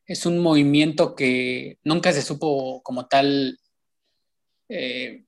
[0.07, 3.59] es un movimiento que nunca se supo como tal
[4.71, 5.27] eh,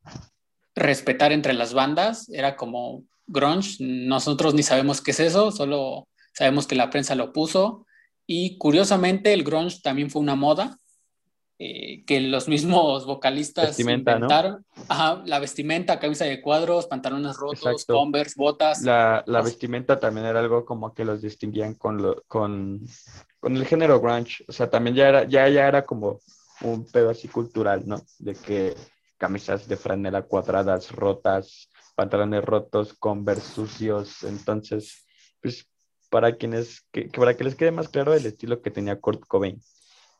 [0.74, 6.66] respetar entre las bandas, era como grunge, nosotros ni sabemos qué es eso, solo sabemos
[6.66, 7.84] que la prensa lo puso
[8.30, 10.78] y curiosamente el grunge también fue una moda
[11.58, 14.66] eh, que los mismos vocalistas inventaron.
[14.86, 18.82] Ajá, la vestimenta, camisa de cuadros, pantalones rotos, converse, botas.
[18.82, 22.86] La, la vestimenta también era algo como que los distinguían con, lo, con,
[23.40, 24.44] con el género grunge.
[24.46, 26.20] O sea, también ya era, ya, ya era como
[26.60, 28.02] un pedo así cultural, ¿no?
[28.18, 28.74] De que
[29.16, 34.22] camisas de franela cuadradas, rotas, pantalones rotos, converse sucios.
[34.22, 35.06] Entonces,
[35.40, 35.66] pues
[36.10, 39.60] para quienes, que, para que les quede más claro el estilo que tenía Kurt Cobain,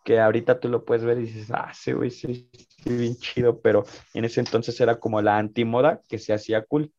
[0.04, 3.60] que ahorita tú lo puedes ver y dices, ah, sí, güey, sí, sí, bien chido,
[3.60, 6.92] pero en ese entonces era como la antimoda que se hacía cool,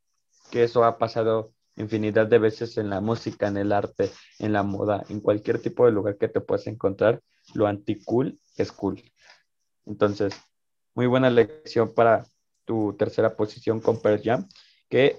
[0.51, 4.63] que eso ha pasado infinidad de veces en la música, en el arte, en la
[4.63, 7.21] moda, en cualquier tipo de lugar que te puedas encontrar,
[7.53, 9.01] lo anti-cool es cool.
[9.85, 10.35] Entonces,
[10.93, 12.25] muy buena lección para
[12.65, 14.47] tu tercera posición con Pearl Jam,
[14.89, 15.17] que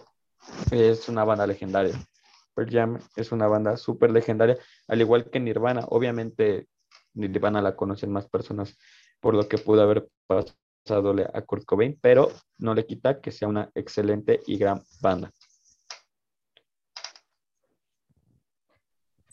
[0.71, 1.95] es una banda legendaria.
[2.55, 4.59] Pearl Jam es una banda súper legendaria,
[4.89, 5.87] al igual que Nirvana.
[5.89, 6.69] Obviamente,
[7.15, 8.77] Nirvana la conocen más personas
[9.21, 13.49] por lo que pudo haber pasado a Kurt Cobain, pero no le quita que sea
[13.49, 15.31] una excelente y gran banda.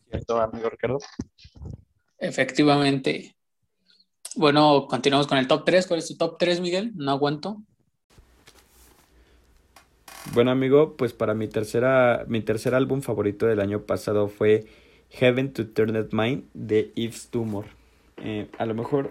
[0.09, 0.99] ¿Cierto, amigo Ricardo?
[2.17, 3.35] Efectivamente.
[4.35, 5.87] Bueno, continuamos con el top 3.
[5.87, 6.91] ¿Cuál es tu top 3, Miguel?
[6.95, 7.63] No aguanto.
[10.33, 14.65] Bueno, amigo, pues para mi tercera, mi tercer álbum favorito del año pasado fue
[15.09, 17.65] Heaven to Turn Mind de Eve's Tumor.
[18.17, 19.09] Eh, a lo mejor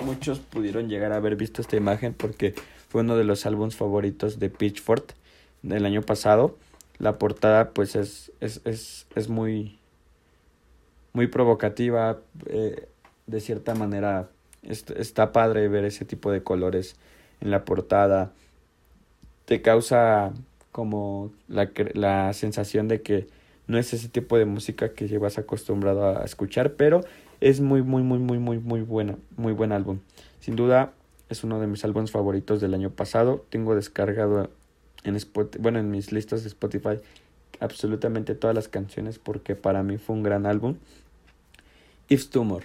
[0.00, 2.54] muchos pudieron llegar a haber visto esta imagen porque
[2.88, 5.14] fue uno de los álbumes favoritos de Pitchfork
[5.62, 6.56] del año pasado.
[6.98, 9.78] La portada pues es, es, es, es muy,
[11.12, 12.88] muy provocativa, eh,
[13.26, 14.30] de cierta manera
[14.62, 16.96] está padre ver ese tipo de colores
[17.40, 18.32] en la portada.
[19.50, 20.32] Te causa
[20.70, 23.26] como la, la sensación de que
[23.66, 27.00] no es ese tipo de música que llevas acostumbrado a escuchar, pero
[27.40, 29.98] es muy, muy, muy, muy, muy, muy buena, muy buen álbum.
[30.38, 30.92] Sin duda
[31.30, 33.44] es uno de mis álbumes favoritos del año pasado.
[33.50, 34.50] Tengo descargado
[35.02, 37.00] en Spotify, bueno, en mis listas de Spotify
[37.58, 40.76] absolutamente todas las canciones porque para mí fue un gran álbum.
[42.08, 42.62] If Tumor.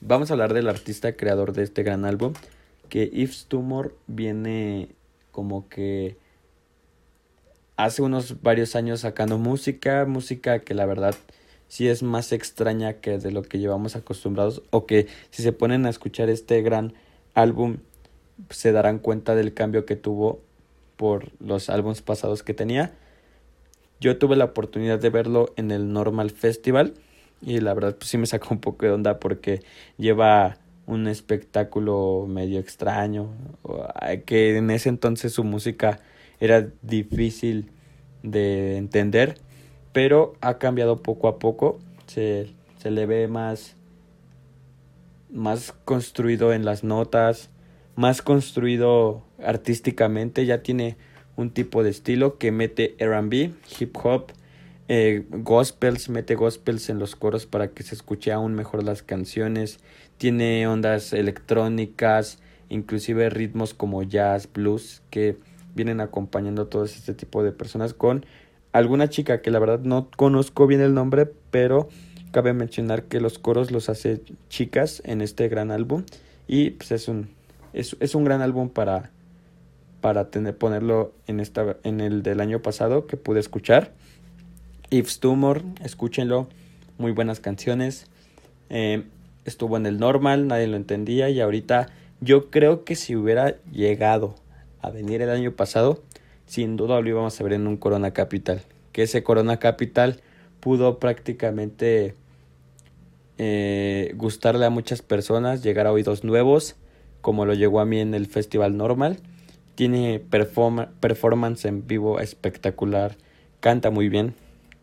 [0.00, 2.32] Vamos a hablar del artista creador de este gran álbum,
[2.88, 4.88] que If Tumor viene
[5.30, 6.21] como que
[7.84, 11.14] hace unos varios años sacando música, música que la verdad
[11.68, 15.86] sí es más extraña que de lo que llevamos acostumbrados o que si se ponen
[15.86, 16.94] a escuchar este gran
[17.34, 17.78] álbum
[18.50, 20.40] se darán cuenta del cambio que tuvo
[20.96, 22.92] por los álbumes pasados que tenía.
[24.00, 26.94] Yo tuve la oportunidad de verlo en el Normal Festival
[27.40, 29.62] y la verdad pues sí me sacó un poco de onda porque
[29.96, 33.30] lleva un espectáculo medio extraño
[34.26, 36.00] que en ese entonces su música
[36.42, 37.70] era difícil
[38.22, 39.36] de entender
[39.92, 41.78] pero ha cambiado poco a poco.
[42.06, 43.76] Se, se le ve más
[45.30, 47.50] más construido en las notas
[47.94, 50.46] más construido artísticamente.
[50.46, 50.96] Ya tiene
[51.36, 54.32] un tipo de estilo que mete R&B hip hop
[54.88, 59.78] eh, gospels, mete gospels en los coros para que se escuche aún mejor las canciones,
[60.18, 65.36] tiene ondas electrónicas, inclusive ritmos como jazz, blues, que
[65.74, 68.24] vienen acompañando a todo este tipo de personas con
[68.72, 71.88] alguna chica que la verdad no conozco bien el nombre, pero
[72.30, 76.04] cabe mencionar que los coros los hace chicas en este gran álbum
[76.48, 77.28] y pues es un
[77.72, 79.10] es, un gran álbum para
[80.00, 83.92] para tener, ponerlo en esta en el del año pasado que pude escuchar
[84.90, 86.48] Yves Tumor, escúchenlo,
[86.98, 88.08] muy buenas canciones.
[88.68, 89.04] Eh,
[89.46, 91.88] estuvo en el normal, nadie lo entendía y ahorita
[92.20, 94.34] yo creo que si hubiera llegado
[94.82, 96.02] a venir el año pasado,
[96.44, 98.62] sin duda lo íbamos a ver en un Corona Capital.
[98.92, 100.20] Que ese Corona Capital
[100.60, 102.14] pudo prácticamente
[103.38, 106.76] eh, gustarle a muchas personas, llegar a oídos nuevos,
[107.20, 109.18] como lo llegó a mí en el Festival Normal.
[109.74, 113.16] Tiene performance en vivo espectacular,
[113.60, 114.34] canta muy bien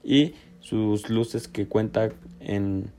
[0.03, 2.09] y sus luces que cuenta
[2.39, 2.91] en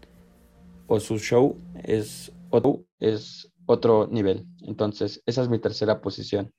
[0.86, 4.46] o su show es otro, es otro nivel.
[4.62, 6.52] Entonces, esa es mi tercera posición.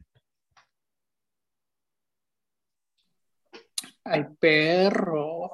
[4.13, 5.51] Ay, perro.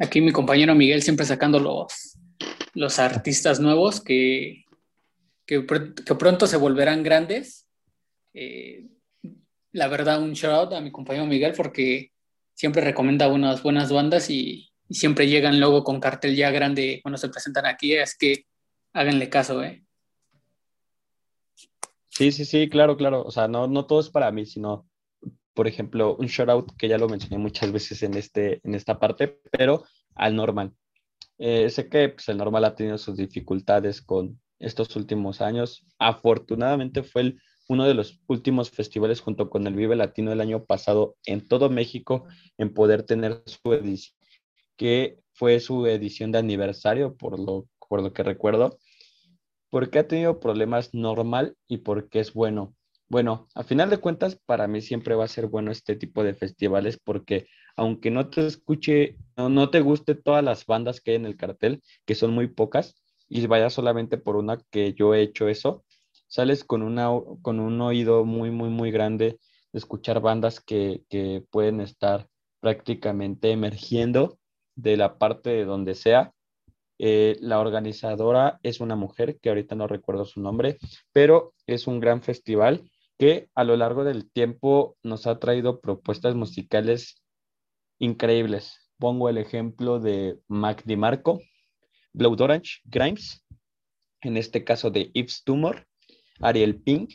[0.00, 2.18] Aquí mi compañero Miguel siempre sacando los,
[2.74, 4.64] los artistas nuevos que,
[5.46, 7.68] que, pronto se volverán grandes.
[8.34, 8.88] Eh,
[9.70, 12.10] la verdad, un shout out a mi compañero Miguel porque
[12.54, 17.30] siempre recomienda unas buenas bandas y, siempre llegan luego con cartel ya grande cuando se
[17.30, 18.44] presentan aquí, es que
[18.92, 19.82] háganle caso, ¿eh?
[22.10, 23.22] Sí, sí, sí, claro, claro.
[23.22, 24.86] O sea, no, no todo es para mí, sino,
[25.54, 28.98] por ejemplo, un shout out que ya lo mencioné muchas veces en, este, en esta
[28.98, 29.84] parte, pero
[30.14, 30.72] al normal.
[31.38, 35.86] Eh, sé que pues, el normal ha tenido sus dificultades con estos últimos años.
[35.98, 40.64] Afortunadamente fue el uno de los últimos festivales junto con el Vive Latino del año
[40.64, 42.26] pasado en todo México
[42.58, 44.16] en poder tener su edición,
[44.76, 48.78] que fue su edición de aniversario, por lo, por lo que recuerdo,
[49.70, 52.74] porque ha tenido problemas normal y porque es bueno.
[53.12, 56.32] Bueno, a final de cuentas, para mí siempre va a ser bueno este tipo de
[56.32, 57.46] festivales porque
[57.76, 61.82] aunque no te escuche, no, te guste todas las bandas que hay en el cartel,
[62.06, 62.94] que son muy pocas,
[63.28, 65.84] y vaya solamente por una que yo he hecho eso,
[66.26, 67.10] sales con, una,
[67.42, 69.38] con un oído muy, muy, muy grande
[69.72, 72.28] de escuchar bandas que, que pueden estar
[72.60, 74.38] prácticamente emergiendo
[74.74, 76.32] de la parte de donde sea.
[76.98, 80.78] Eh, la organizadora es una mujer que ahorita no recuerdo su nombre,
[81.12, 82.88] pero es un gran festival
[83.22, 87.22] que a lo largo del tiempo nos ha traído propuestas musicales
[88.00, 88.90] increíbles.
[88.98, 91.40] Pongo el ejemplo de Mac DiMarco,
[92.12, 93.46] Blood Orange, Grimes,
[94.22, 95.86] en este caso de Yves Tumor,
[96.40, 97.12] Ariel Pink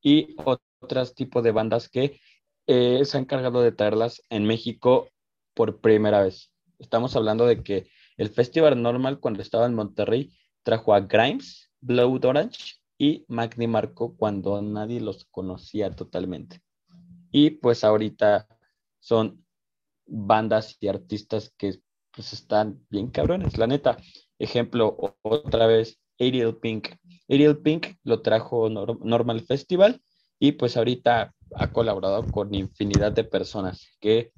[0.00, 0.36] y
[0.80, 2.20] otros tipos de bandas que
[2.68, 5.08] eh, se han encargado de traerlas en México
[5.54, 6.52] por primera vez.
[6.78, 10.30] Estamos hablando de que el Festival Normal cuando estaba en Monterrey
[10.62, 16.60] trajo a Grimes, Blood Orange y Magni Marco cuando nadie los conocía totalmente.
[17.32, 18.46] Y pues ahorita
[18.98, 19.42] son
[20.04, 23.96] bandas y artistas que pues están bien cabrones, la neta.
[24.38, 26.88] Ejemplo, otra vez, Ariel Pink.
[27.26, 30.02] Ariel Pink lo trajo Normal Festival
[30.38, 34.30] y pues ahorita ha colaborado con infinidad de personas que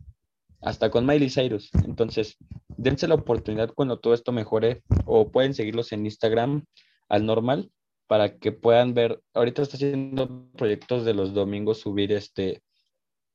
[0.60, 1.68] hasta con Miley Cyrus.
[1.84, 2.36] Entonces,
[2.68, 6.64] dense la oportunidad cuando todo esto mejore o pueden seguirlos en Instagram
[7.08, 7.68] al normal
[8.12, 9.22] para que puedan ver.
[9.32, 12.62] Ahorita está haciendo proyectos de los domingos subir este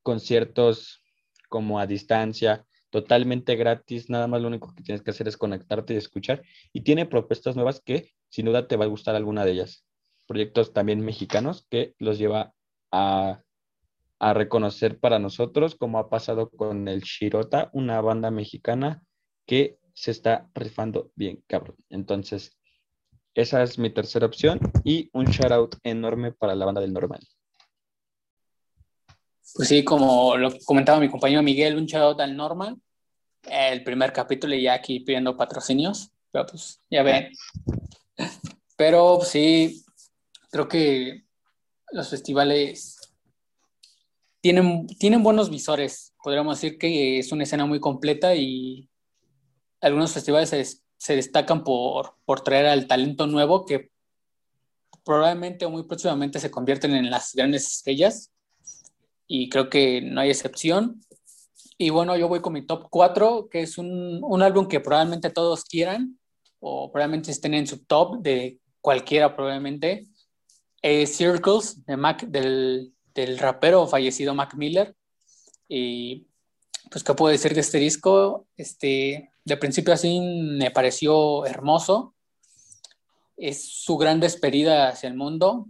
[0.04, 1.02] conciertos
[1.48, 5.94] como a distancia, totalmente gratis, nada más lo único que tienes que hacer es conectarte
[5.94, 6.44] y escuchar.
[6.72, 9.84] Y tiene propuestas nuevas que sin duda te va a gustar alguna de ellas.
[10.28, 12.54] Proyectos también mexicanos que los lleva
[12.92, 13.42] a,
[14.20, 19.02] a reconocer para nosotros, como ha pasado con el Shirota, una banda mexicana
[19.44, 21.74] que se está rifando bien, cabrón.
[21.88, 22.57] Entonces,
[23.40, 27.20] esa es mi tercera opción y un shout out enorme para la banda del normal.
[29.54, 32.76] Pues sí, como lo comentaba mi compañero Miguel, un shout out al normal.
[33.48, 37.30] El primer capítulo ya aquí pidiendo patrocinios, pero pues ya ven.
[38.76, 39.84] Pero sí,
[40.50, 41.22] creo que
[41.92, 43.14] los festivales
[44.40, 46.12] tienen, tienen buenos visores.
[46.24, 48.88] Podríamos decir que es una escena muy completa y
[49.80, 53.90] algunos festivales se, se destacan por, por traer al talento nuevo que
[55.04, 58.30] probablemente o muy próximamente se convierten en las grandes estrellas.
[59.26, 61.00] Y creo que no hay excepción.
[61.78, 65.30] Y bueno, yo voy con mi top 4, que es un, un álbum que probablemente
[65.30, 66.18] todos quieran
[66.60, 70.06] o probablemente estén en su top de cualquiera probablemente.
[70.82, 74.94] Es Circles de Mac, del, del rapero fallecido Mac Miller.
[75.68, 76.26] Y
[76.90, 78.46] pues, ¿qué puedo decir de este disco?
[78.56, 82.14] Este, de principio así me pareció hermoso.
[83.36, 85.68] Es su gran despedida hacia el mundo.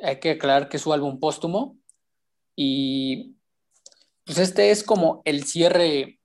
[0.00, 1.76] Hay que aclarar que es su álbum póstumo.
[2.54, 3.34] Y
[4.24, 6.20] pues este es como el cierre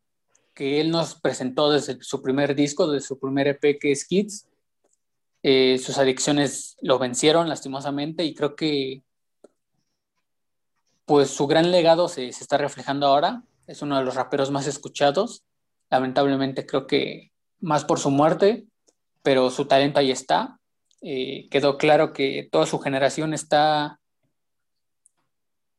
[0.54, 4.48] que él nos presentó desde su primer disco, desde su primer EP que es Kids.
[5.42, 9.02] Eh, sus adicciones lo vencieron lastimosamente y creo que
[11.06, 13.44] pues su gran legado se, se está reflejando ahora.
[13.66, 15.44] Es uno de los raperos más escuchados
[15.92, 18.66] lamentablemente creo que más por su muerte,
[19.22, 20.58] pero su talento ahí está.
[21.02, 24.00] Eh, quedó claro que toda su generación está,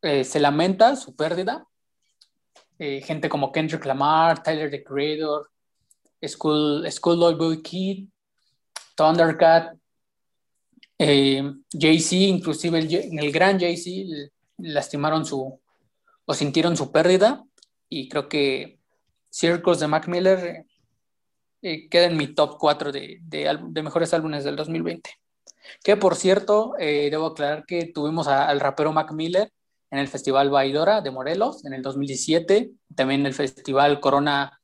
[0.02, 1.66] eh, se lamenta su pérdida.
[2.78, 5.50] Eh, gente como Kendrick Lamar, Tyler the Creator,
[6.26, 8.08] School, Schoolboy Boy Kid,
[8.94, 9.74] Thundercat,
[10.98, 15.60] Jay-Z, inclusive el, el gran Jay-Z, lastimaron su
[16.24, 17.44] o sintieron su pérdida
[17.88, 18.78] y creo que
[19.32, 20.66] Circles de Mac Miller
[21.62, 25.10] eh, queda en mi top 4 de, de, mejores álbumes del 2020.
[25.82, 29.50] Que por cierto, eh, debo aclarar que tuvimos al rapero Mac Miller
[29.90, 34.60] en el Festival Baidora de Morelos en el 2017, también en el Festival Corona,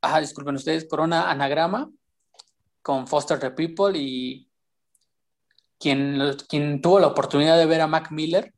[0.00, 1.90] ah, disculpen ustedes, Corona Anagrama
[2.80, 4.48] con Foster the People y
[5.78, 8.54] quien, quien tuvo la oportunidad de ver a Mac Miller,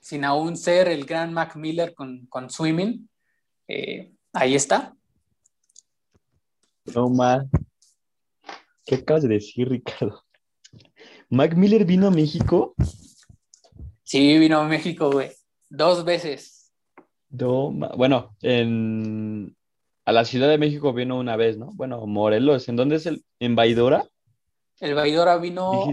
[0.00, 3.08] sin aún ser el gran Mac Miller con, con Swimming,
[3.70, 4.96] eh, ahí está.
[6.92, 7.46] No más.
[8.84, 10.24] ¿Qué acabas de decir, Ricardo?
[11.28, 12.74] ¿Mac Miller vino a México?
[14.02, 15.30] Sí, vino a México, güey.
[15.68, 16.72] Dos veces.
[17.28, 19.56] bueno, en...
[20.04, 21.70] a la Ciudad de México vino una vez, ¿no?
[21.74, 22.68] Bueno, Morelos.
[22.68, 23.24] ¿En dónde es el?
[23.38, 24.04] ¿En Baidora?
[24.80, 25.92] El Baidora vino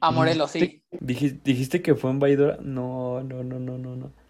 [0.00, 0.84] a Morelos, sí.
[0.92, 2.58] Dijiste, dijiste que fue en Baidora.
[2.60, 4.25] No, no, no, no, no, no.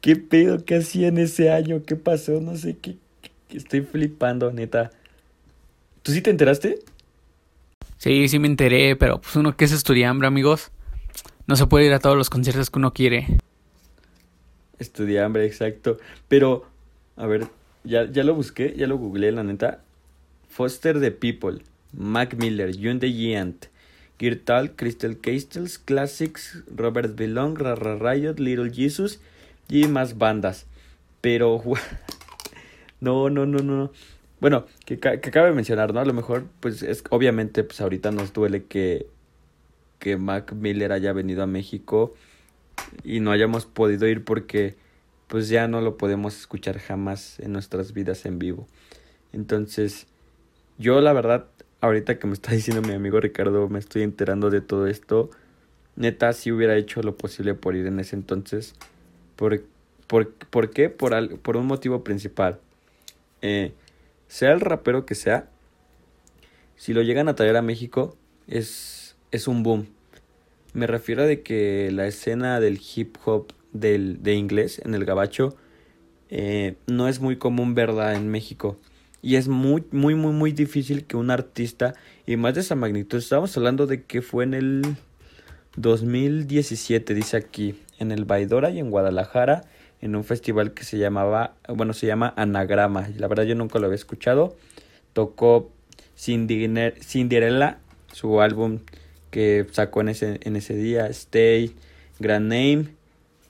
[0.00, 0.64] ¿Qué pedo?
[0.64, 1.82] ¿Qué hacía en ese año?
[1.84, 2.40] ¿Qué pasó?
[2.40, 2.96] No sé qué.
[3.50, 4.90] Estoy flipando, neta.
[6.02, 6.78] ¿Tú sí te enteraste?
[7.98, 10.70] Sí, sí me enteré, pero pues uno que es estudiambre, amigos.
[11.46, 13.26] No se puede ir a todos los conciertos que uno quiere.
[14.78, 15.98] Estudiambre, exacto.
[16.28, 16.66] Pero,
[17.16, 17.48] a ver,
[17.84, 19.82] ya, ya lo busqué, ya lo googleé, la neta.
[20.48, 23.66] Foster the People, Mac Miller, June the Giant,
[24.18, 29.20] Girtal, Crystal Castles, Classics, Robert Belong, Rara Riot, Little Jesus
[29.70, 30.66] y más bandas.
[31.20, 31.62] Pero,
[33.00, 33.92] no, no, no, no.
[34.40, 36.00] Bueno, que, que cabe mencionar, ¿no?
[36.00, 39.06] A lo mejor, pues es obviamente, pues ahorita nos duele que,
[39.98, 42.14] que Mac Miller haya venido a México
[43.04, 44.76] y no hayamos podido ir porque
[45.28, 48.66] pues ya no lo podemos escuchar jamás en nuestras vidas en vivo.
[49.32, 50.06] Entonces,
[50.78, 51.46] yo la verdad,
[51.80, 55.30] ahorita que me está diciendo mi amigo Ricardo, me estoy enterando de todo esto.
[55.96, 58.74] Neta, si hubiera hecho lo posible por ir en ese entonces.
[59.40, 59.64] ¿Por,
[60.50, 60.90] por, qué?
[60.90, 62.60] Por, por un motivo principal.
[63.40, 63.72] Eh,
[64.28, 65.48] sea el rapero que sea,
[66.76, 68.18] si lo llegan a traer a México,
[68.48, 69.86] es, es un boom.
[70.74, 75.06] Me refiero a de que la escena del hip hop del, de inglés en el
[75.06, 75.56] gabacho
[76.28, 78.76] eh, no es muy común verla en México.
[79.22, 81.94] Y es muy, muy, muy, muy difícil que un artista,
[82.26, 84.82] y más de esa magnitud, estamos hablando de que fue en el
[85.76, 89.62] 2017, dice aquí, en el Baidora y en Guadalajara,
[90.00, 93.08] en un festival que se llamaba, bueno, se llama Anagrama.
[93.16, 94.56] La verdad yo nunca lo había escuchado.
[95.12, 95.70] Tocó
[96.16, 97.78] Cinderella,
[98.12, 98.80] su álbum
[99.30, 101.74] que sacó en ese, en ese día, Stay,
[102.18, 102.88] Grand Name,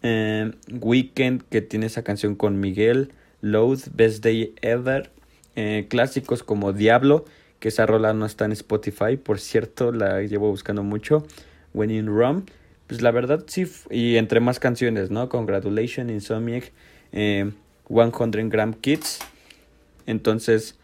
[0.02, 5.10] eh, Weekend, que tiene esa canción con Miguel, Load, Best Day Ever,
[5.56, 7.24] eh, clásicos como Diablo,
[7.58, 11.26] que esa rola no está en Spotify, por cierto, la llevo buscando mucho,
[11.72, 12.42] When in Rome,
[12.90, 15.28] pues la verdad sí, y entre más canciones, ¿no?
[15.28, 16.72] Congratulations, Insomniac,
[17.12, 17.52] eh,
[17.88, 19.20] 100 Gram Kids,
[20.06, 20.76] entonces,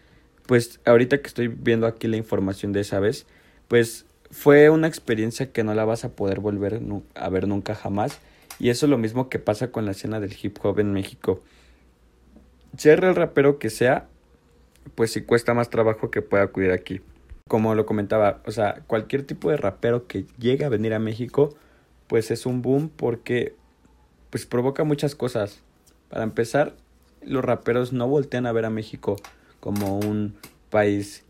[0.46, 3.26] pues ahorita que estoy viendo aquí la información de esa vez,
[3.66, 6.80] pues fue una experiencia que no la vas a poder volver
[7.16, 8.20] a ver nunca jamás.
[8.60, 11.42] Y eso es lo mismo que pasa con la escena del hip hop en México.
[12.76, 14.06] Ser el rapero que sea,
[14.94, 17.00] pues sí cuesta más trabajo que pueda acudir aquí.
[17.48, 21.56] Como lo comentaba, o sea, cualquier tipo de rapero que llegue a venir a México,
[22.06, 23.54] pues es un boom porque
[24.30, 25.60] pues provoca muchas cosas.
[26.08, 26.74] Para empezar,
[27.22, 29.16] los raperos no voltean a ver a México
[29.60, 30.36] como un
[30.70, 31.24] país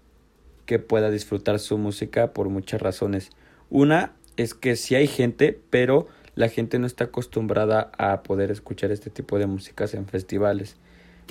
[0.66, 3.30] que pueda disfrutar su música por muchas razones.
[3.70, 8.90] Una es que sí hay gente, pero la gente no está acostumbrada a poder escuchar
[8.90, 10.76] este tipo de músicas en festivales.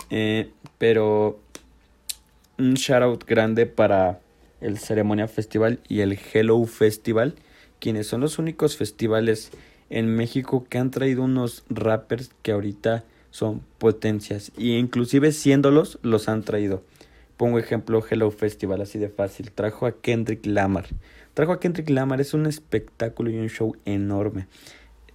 [0.10, 1.40] Eh, pero
[2.58, 4.20] un shout out grande para
[4.62, 7.36] el Ceremonia Festival y el Hello Festival,
[8.04, 9.52] son los únicos festivales
[9.92, 16.28] en México que han traído unos rappers que ahorita son potencias y inclusive siéndolos los
[16.28, 16.82] han traído.
[17.38, 19.52] Pongo ejemplo Hello Festival, así de fácil.
[19.52, 20.88] Trajo a Kendrick Lamar.
[21.36, 24.48] Trajo a Kendrick Lamar, es un espectáculo y un show enorme.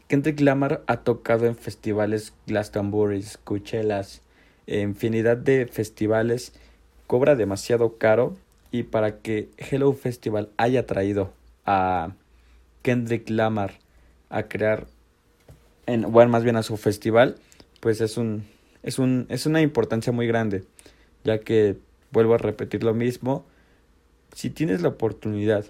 [0.06, 4.22] Kendrick Lamar ha tocado en festivales Glastonbury, Coachellas,
[4.66, 6.52] infinidad de festivales.
[7.08, 8.36] Cobra demasiado caro
[8.70, 11.32] y para que Hello Festival haya traído
[11.64, 12.12] a
[12.82, 13.78] Kendrick Lamar
[14.28, 14.86] a crear,
[15.86, 17.36] en, bueno, más bien a su festival,
[17.80, 18.44] pues es un,
[18.82, 20.64] es un, es una importancia muy grande,
[21.24, 21.76] ya que
[22.12, 23.44] Vuelvo a repetir lo mismo.
[24.34, 25.64] Si tienes la oportunidad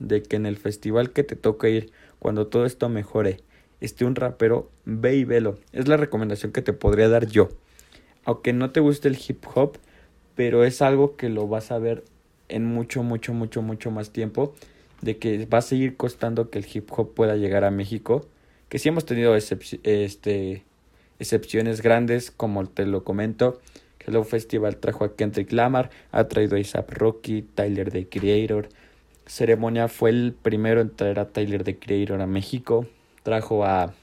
[0.00, 3.40] de que en el festival que te toca ir, cuando todo esto mejore,
[3.80, 5.58] esté un rapero, ve y velo.
[5.72, 7.50] Es la recomendación que te podría dar yo.
[8.24, 9.78] Aunque no te guste el hip hop,
[10.34, 12.02] pero es algo que lo vas a ver
[12.48, 14.54] en mucho, mucho, mucho, mucho más tiempo.
[15.06, 18.26] De que va a seguir costando que el hip hop pueda llegar a México.
[18.68, 20.64] Que sí hemos tenido este,
[21.20, 23.60] excepciones grandes, como te lo comento.
[24.04, 28.68] Hello Festival trajo a Kendrick Lamar, ha traído a Isaac Rocky, Tyler the Creator.
[29.26, 32.86] Ceremonia fue el primero en traer a Tyler the Creator a México.
[33.22, 33.94] Trajo a,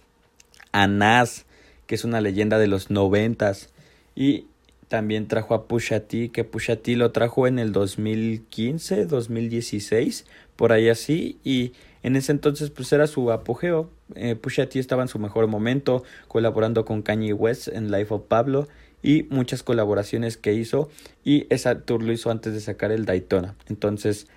[0.71, 1.45] a Nas,
[1.85, 3.73] que es una leyenda de los noventas.
[4.15, 4.45] Y
[4.93, 10.25] también trajo a Pusha T, que Pusha T lo trajo en el 2015, 2016,
[10.63, 11.39] por ahí así.
[11.43, 13.89] Y en ese entonces pues era su apogeo.
[14.15, 14.39] Eh,
[14.75, 18.69] estaba en su mejor momento, colaborando con Kanye West en Life of Pablo
[19.01, 20.89] y muchas colaboraciones que hizo
[21.25, 23.55] y esa tour lo hizo antes de sacar el Daytona.
[23.67, 24.27] Entonces,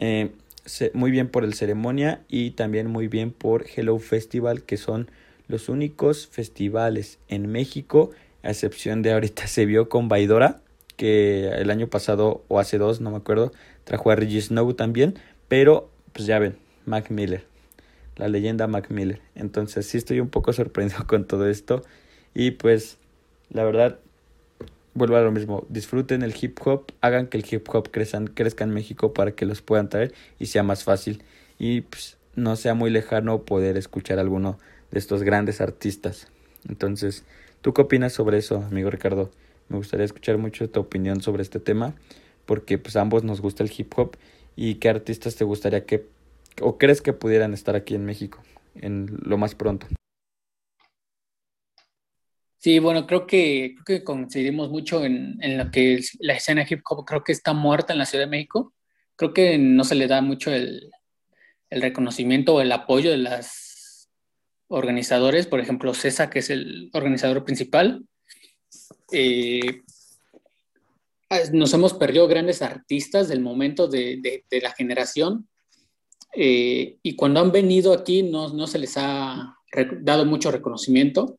[0.00, 0.32] eh,
[0.92, 5.10] muy bien por el ceremonia y también muy bien por Hello Festival, que son
[5.48, 8.10] los únicos festivales en México,
[8.42, 10.60] a excepción de ahorita se vio con Baidora,
[10.98, 13.52] que el año pasado o hace dos, no me acuerdo,
[13.84, 15.18] trajo a Reggie Snow también,
[15.50, 17.44] pero pues ya ven, Mac Miller,
[18.14, 19.20] la leyenda Mac Miller.
[19.34, 21.82] Entonces sí estoy un poco sorprendido con todo esto
[22.34, 22.98] y pues
[23.50, 23.98] la verdad
[24.94, 28.62] vuelvo a lo mismo, disfruten el hip hop, hagan que el hip hop crezcan, crezca
[28.62, 31.24] en México para que los puedan traer y sea más fácil
[31.58, 34.56] y pues, no sea muy lejano poder escuchar a alguno
[34.92, 36.28] de estos grandes artistas.
[36.68, 37.24] Entonces,
[37.60, 39.32] ¿tú qué opinas sobre eso, amigo Ricardo?
[39.68, 41.94] Me gustaría escuchar mucho tu opinión sobre este tema
[42.46, 44.16] porque pues ambos nos gusta el hip hop
[44.56, 46.06] y qué artistas te gustaría que
[46.60, 48.42] o crees que pudieran estar aquí en México
[48.74, 49.86] en lo más pronto.
[52.58, 56.82] Sí, bueno, creo que, creo que coincidimos mucho en, en lo que la escena hip
[56.84, 58.74] hop creo que está muerta en la Ciudad de México.
[59.16, 60.90] Creo que no se le da mucho el,
[61.70, 64.10] el reconocimiento o el apoyo de las
[64.68, 68.04] organizadores, por ejemplo, CESA, que es el organizador principal.
[69.10, 69.82] Eh,
[71.52, 75.48] nos hemos perdido grandes artistas del momento de, de, de la generación
[76.34, 79.56] eh, y cuando han venido aquí no, no se les ha
[80.02, 81.38] dado mucho reconocimiento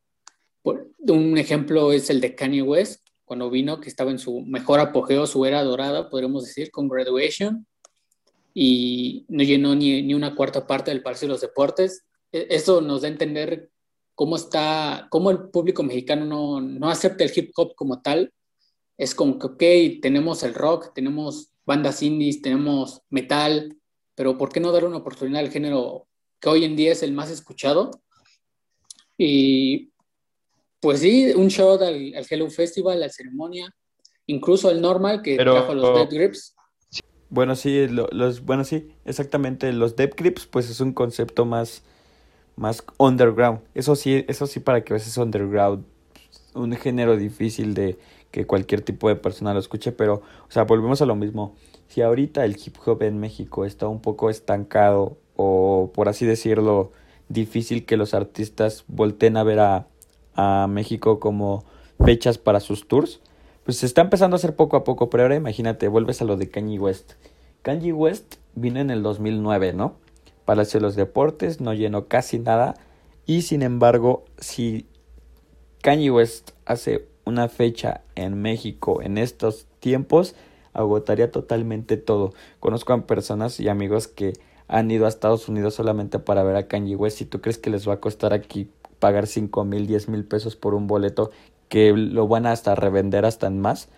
[1.10, 5.26] un ejemplo es el de Kanye West, cuando vino, que estaba en su mejor apogeo,
[5.26, 7.66] su era dorada, podríamos decir, con Graduation,
[8.54, 12.06] y no llenó ni, ni una cuarta parte del Palacio de los Deportes.
[12.32, 13.70] E, eso nos da a entender
[14.16, 18.34] cómo está, cómo el público mexicano no, no acepta el hip hop como tal,
[18.98, 23.78] es como que, ok, tenemos el rock, tenemos bandas indies, tenemos metal,
[24.16, 26.08] pero ¿por qué no dar una oportunidad al género
[26.40, 27.92] que hoy en día es el más escuchado?
[29.18, 29.92] Y
[30.80, 33.74] pues sí, un show al, Hello Festival, la ceremonia,
[34.26, 36.56] incluso el normal que trajo los Dead Grips.
[37.30, 39.72] Bueno, sí, los, bueno, sí, exactamente.
[39.72, 41.84] Los Dead Grips, pues es un concepto más,
[42.56, 43.62] más underground.
[43.74, 45.86] Eso sí, eso sí, para que veas underground.
[46.54, 47.98] Un género difícil de
[48.32, 51.56] que cualquier tipo de persona lo escuche, pero, o sea, volvemos a lo mismo.
[51.88, 56.92] Si ahorita el hip hop en México está un poco estancado o, por así decirlo,
[57.30, 59.88] difícil que los artistas volteen a ver a,
[60.36, 61.66] a México como
[62.04, 63.20] fechas para sus tours,
[63.64, 66.38] pues se está empezando a hacer poco a poco, pero ahora imagínate, vuelves a lo
[66.38, 67.14] de Kanye West.
[67.62, 69.96] Kanye West vino en el 2009, ¿no?
[70.46, 72.76] Palacio de los Deportes, no llenó casi nada,
[73.26, 74.88] y sin embargo, si
[75.82, 80.36] Kanye West hace una fecha en México en estos tiempos,
[80.74, 82.34] agotaría totalmente todo.
[82.60, 84.34] Conozco a personas y amigos que
[84.68, 87.18] han ido a Estados Unidos solamente para ver a Kanye West.
[87.18, 88.70] Si tú crees que les va a costar aquí
[89.00, 91.32] pagar 5 mil, 10 mil pesos por un boleto
[91.68, 93.90] que lo van a hasta revender hasta en más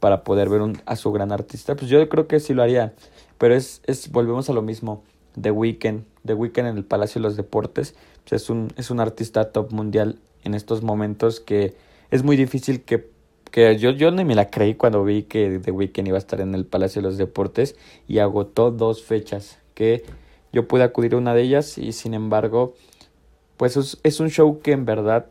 [0.00, 2.92] para poder ver a su gran artista, pues yo creo que sí lo haría.
[3.38, 5.02] Pero es, es volvemos a lo mismo.
[5.40, 9.00] The Weeknd, The Weeknd en el Palacio de los Deportes, pues es un, es un
[9.00, 11.74] artista top mundial en estos momentos que
[12.14, 13.10] es muy difícil que,
[13.50, 16.40] que yo, yo ni me la creí cuando vi que The Weeknd iba a estar
[16.40, 17.74] en el Palacio de los Deportes
[18.06, 20.04] y agotó dos fechas que
[20.52, 22.74] yo pude acudir a una de ellas y sin embargo
[23.56, 25.26] pues es, un show que en verdad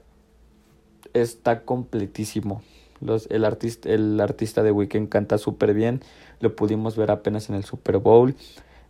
[1.14, 2.62] está completísimo.
[3.00, 6.02] Los, el, artista, el artista de Weekend canta súper bien,
[6.42, 8.36] lo pudimos ver apenas en el Super Bowl.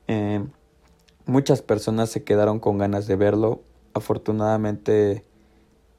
[0.07, 0.43] Eh,
[1.27, 3.61] muchas personas se quedaron con ganas de verlo.
[3.93, 5.23] Afortunadamente,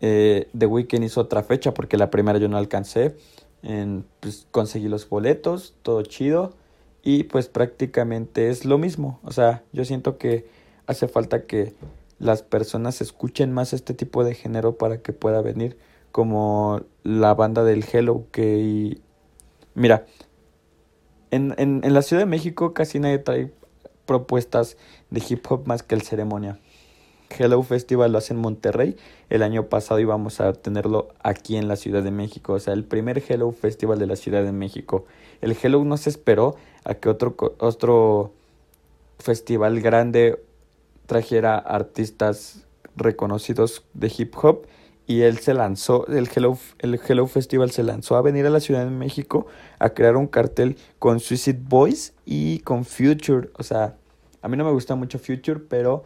[0.07, 3.17] eh, The Weeknd hizo otra fecha porque la primera yo no alcancé.
[4.21, 6.53] pues, conseguí los boletos, todo chido.
[7.03, 9.19] Y pues prácticamente es lo mismo.
[9.25, 10.47] O sea, yo siento que
[10.87, 11.75] hace falta que
[12.19, 15.79] las personas escuchen más este tipo de género para que pueda venir
[16.13, 19.01] como la banda del Hello que
[19.75, 20.05] mira
[21.31, 23.53] en, en, en la Ciudad de México casi nadie trae
[24.07, 24.77] propuestas
[25.11, 26.61] de hip hop más que el ceremonia
[27.31, 28.97] Hello Festival lo hace en Monterrey.
[29.31, 32.55] El año pasado íbamos a tenerlo aquí en la Ciudad de México.
[32.55, 35.07] O sea, el primer Hello Festival de la Ciudad de México.
[35.41, 38.33] El Hello no se esperó a que otro, otro
[39.19, 40.43] festival grande
[41.07, 42.67] trajera artistas
[42.97, 44.67] reconocidos de hip hop
[45.07, 48.61] y él se lanzó, el Hello, el Hello Festival se lanzó a venir a la
[48.61, 49.47] Ciudad de México
[49.79, 53.51] a crear un cartel con Suicide Boys y con Future.
[53.59, 53.97] O sea,
[54.41, 56.05] a mí no me gusta mucho Future, pero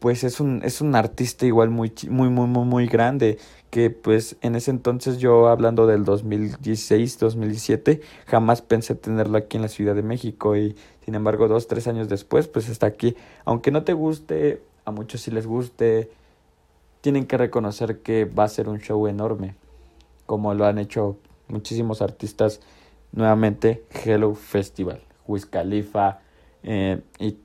[0.00, 3.38] pues es un, es un artista igual muy, muy, muy, muy, muy grande.
[3.70, 9.62] Que pues en ese entonces yo hablando del 2016, 2017, jamás pensé tenerlo aquí en
[9.62, 10.74] la Ciudad de México y
[11.10, 13.16] sin embargo, dos, tres años después, pues está aquí.
[13.44, 16.10] Aunque no te guste, a muchos sí les guste,
[17.00, 19.56] tienen que reconocer que va a ser un show enorme,
[20.26, 21.16] como lo han hecho
[21.48, 22.60] muchísimos artistas
[23.10, 23.82] nuevamente.
[24.04, 26.20] Hello Festival, Wiz Khalifa
[26.62, 27.36] eh, y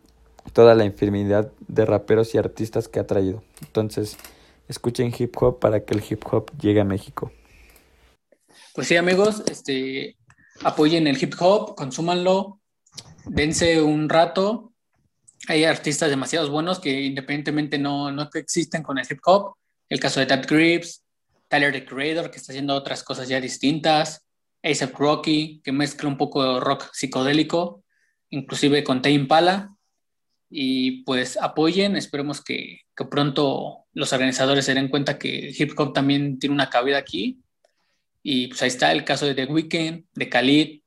[0.53, 3.43] toda la infinidad de raperos y artistas que ha traído.
[3.61, 4.17] Entonces,
[4.67, 7.31] escuchen hip hop para que el hip hop llegue a México.
[8.73, 10.17] Pues sí, amigos, este,
[10.63, 12.59] apoyen el hip hop, consúmanlo,
[13.25, 14.73] dense un rato.
[15.47, 19.55] Hay artistas demasiados buenos que independientemente no, no existen con el hip hop.
[19.89, 21.03] El caso de Tab Grips,
[21.47, 24.25] Tyler the Creator, que está haciendo otras cosas ya distintas.
[24.63, 27.83] ASAP Rocky, que mezcla un poco de rock psicodélico,
[28.31, 29.74] inclusive con Tame Pala.
[30.49, 35.93] Y pues apoyen, esperemos que, que, pronto los organizadores se den cuenta que hip hop
[35.93, 37.41] también tiene una cabida aquí.
[38.21, 40.81] Y pues ahí está el caso de The Weeknd, de Khalid,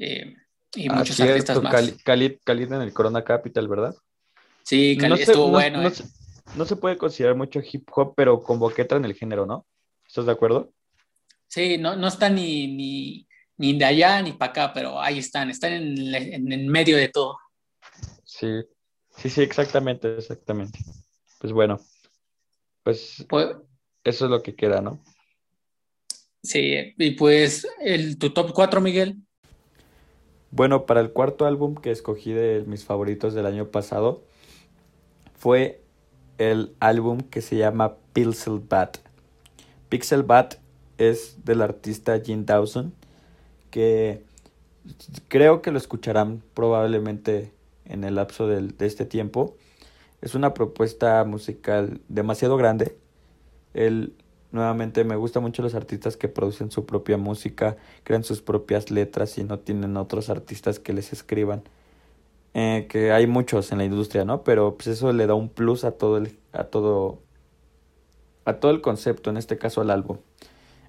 [0.00, 0.34] eh,
[0.74, 1.94] y muchos artistas más.
[2.04, 3.94] Khalid, en el Corona Capital, ¿verdad?
[4.62, 5.86] Sí, Khalid estuvo bueno.
[5.86, 5.92] Eh.
[6.56, 9.66] No, se, puede considerar mucho hip hop, pero con boqueta en el género, ¿no?
[10.06, 10.72] ¿Estás de acuerdo?
[11.46, 15.72] Sí, no, no está ni, ni, de allá ni para acá, pero ahí están, están
[15.72, 17.38] en, en, medio de todo.
[18.40, 18.64] Sí,
[19.18, 20.78] sí, sí, exactamente, exactamente.
[21.38, 21.78] Pues bueno,
[22.82, 23.48] pues, pues
[24.02, 24.98] eso es lo que queda, ¿no?
[26.42, 29.18] Sí, y pues el, tu top 4, Miguel.
[30.50, 34.24] Bueno, para el cuarto álbum que escogí de mis favoritos del año pasado
[35.36, 35.82] fue
[36.38, 38.96] el álbum que se llama Pixel Bat.
[39.90, 40.54] Pixel Bat
[40.96, 42.94] es del artista Jim Dawson,
[43.70, 44.22] que
[45.28, 47.52] creo que lo escucharán probablemente
[47.90, 49.56] en el lapso de este tiempo.
[50.22, 52.96] Es una propuesta musical demasiado grande.
[53.74, 54.14] Él
[54.52, 59.38] Nuevamente me gustan mucho los artistas que producen su propia música, crean sus propias letras
[59.38, 61.62] y no tienen otros artistas que les escriban.
[62.54, 64.42] Eh, que hay muchos en la industria, ¿no?
[64.42, 67.20] Pero pues eso le da un plus a todo el, a todo,
[68.44, 70.18] a todo el concepto, en este caso al álbum.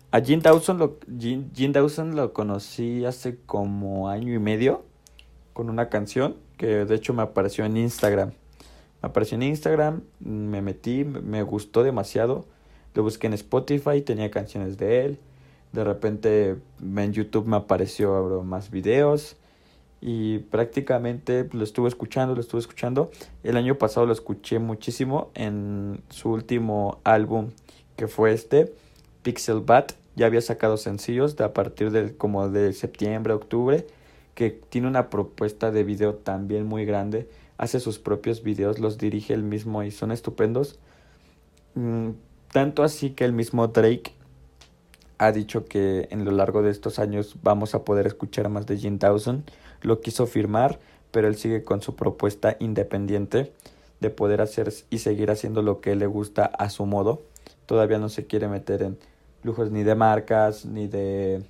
[0.10, 4.84] A Gene Dawson lo, Dawson lo conocí hace como año y medio
[5.54, 8.30] con una canción que de hecho me apareció en Instagram.
[9.02, 12.46] Me apareció en Instagram, me metí, me gustó demasiado
[12.94, 15.20] lo busqué en Spotify, tenía canciones de él.
[15.72, 19.38] De repente en YouTube me apareció más videos.
[20.04, 23.12] Y prácticamente lo estuve escuchando, lo estuve escuchando.
[23.44, 27.50] El año pasado lo escuché muchísimo en su último álbum,
[27.96, 28.74] que fue este,
[29.22, 29.94] Pixel Bat.
[30.16, 33.86] Ya había sacado sencillos de a partir de como de septiembre, octubre,
[34.36, 37.30] que tiene una propuesta de video también muy grande.
[37.58, 40.80] Hace sus propios videos, los dirige él mismo y son estupendos.
[41.76, 42.12] Mm,
[42.52, 44.14] tanto así que el mismo Drake
[45.18, 48.78] ha dicho que en lo largo de estos años vamos a poder escuchar más de
[48.78, 49.44] Jim Dawson.
[49.82, 50.80] Lo quiso firmar,
[51.12, 53.54] pero él sigue con su propuesta independiente
[54.00, 57.22] de poder hacer y seguir haciendo lo que le gusta a su modo.
[57.68, 58.98] Todavía no se quiere meter en
[59.44, 61.44] lujos ni de marcas, ni de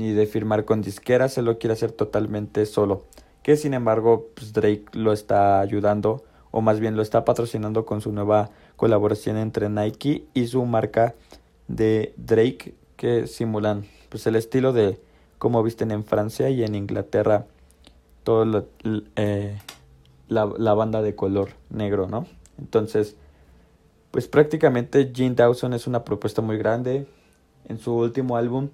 [0.00, 3.04] ni de firmar con disqueras, se lo quiere hacer totalmente solo.
[3.42, 8.00] Que sin embargo, pues Drake lo está ayudando o más bien lo está patrocinando con
[8.00, 11.14] su nueva colaboración entre Nike y su marca
[11.68, 14.98] de Drake que simulan pues el estilo de
[15.38, 17.46] como visten en Francia y en Inglaterra
[18.24, 18.66] todo
[19.16, 19.58] eh,
[20.28, 22.26] la, la, banda de color negro, ¿no?
[22.58, 23.16] Entonces,
[24.10, 27.06] pues prácticamente Gene Dawson es una propuesta muy grande.
[27.68, 28.70] En su último álbum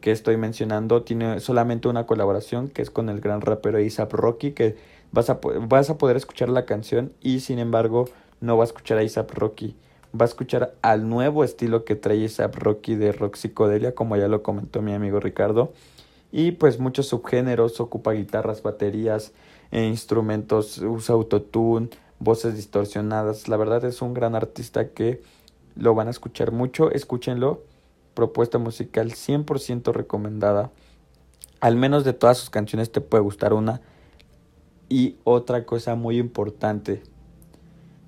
[0.00, 4.52] que estoy mencionando tiene solamente una colaboración que es con el gran rapero ASAP Rocky
[4.52, 4.76] que
[5.12, 5.38] vas a,
[5.68, 8.08] vas a poder escuchar la canción y sin embargo
[8.40, 9.76] no va a escuchar a Rocky.
[10.14, 14.28] Va a escuchar al nuevo estilo que trae ASAP Rocky de rock psicodelia, como ya
[14.28, 15.72] lo comentó mi amigo Ricardo.
[16.32, 19.32] Y pues muchos subgéneros, ocupa guitarras, baterías,
[19.70, 21.88] e instrumentos, usa autotune,
[22.18, 23.48] voces distorsionadas.
[23.48, 25.22] La verdad es un gran artista que
[25.76, 27.62] lo van a escuchar mucho, escúchenlo.
[28.14, 30.70] Propuesta musical 100% recomendada.
[31.60, 33.80] Al menos de todas sus canciones te puede gustar una.
[34.88, 37.02] Y otra cosa muy importante,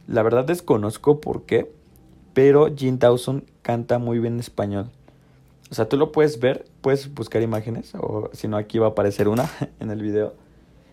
[0.07, 1.73] la verdad desconozco por qué,
[2.35, 4.91] pero Jim Dawson canta muy bien español.
[5.71, 8.91] O sea, tú lo puedes ver, puedes buscar imágenes, o si no, aquí va a
[8.91, 9.51] aparecer una
[9.81, 10.35] en el video.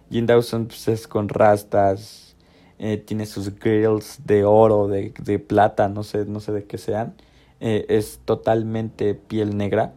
[0.09, 2.35] Jim Dawson pues, es con rastas,
[2.79, 6.77] eh, tiene sus grills de oro, de, de, plata, no sé, no sé de qué
[6.77, 7.15] sean.
[7.63, 9.93] Eh, es totalmente piel negra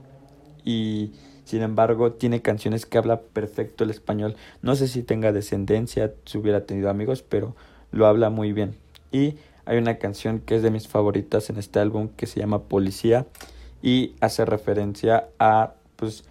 [0.64, 1.12] y
[1.44, 4.36] sin embargo tiene canciones que habla perfecto el español.
[4.60, 7.56] No sé si tenga descendencia, si hubiera tenido amigos, pero
[7.90, 8.76] lo habla muy bien.
[9.10, 12.64] Y hay una canción que es de mis favoritas en este álbum que se llama
[12.64, 13.26] Policía
[13.82, 16.24] y hace referencia a pues,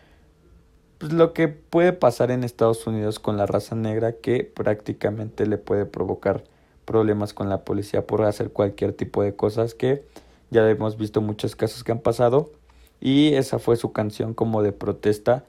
[1.00, 5.58] pues, lo que puede pasar en Estados Unidos con la raza negra que prácticamente le
[5.58, 6.44] puede provocar
[6.86, 10.04] problemas con la policía por hacer cualquier tipo de cosas que
[10.54, 12.52] ya hemos visto muchos casos que han pasado.
[13.02, 15.44] Y esa fue su canción como de protesta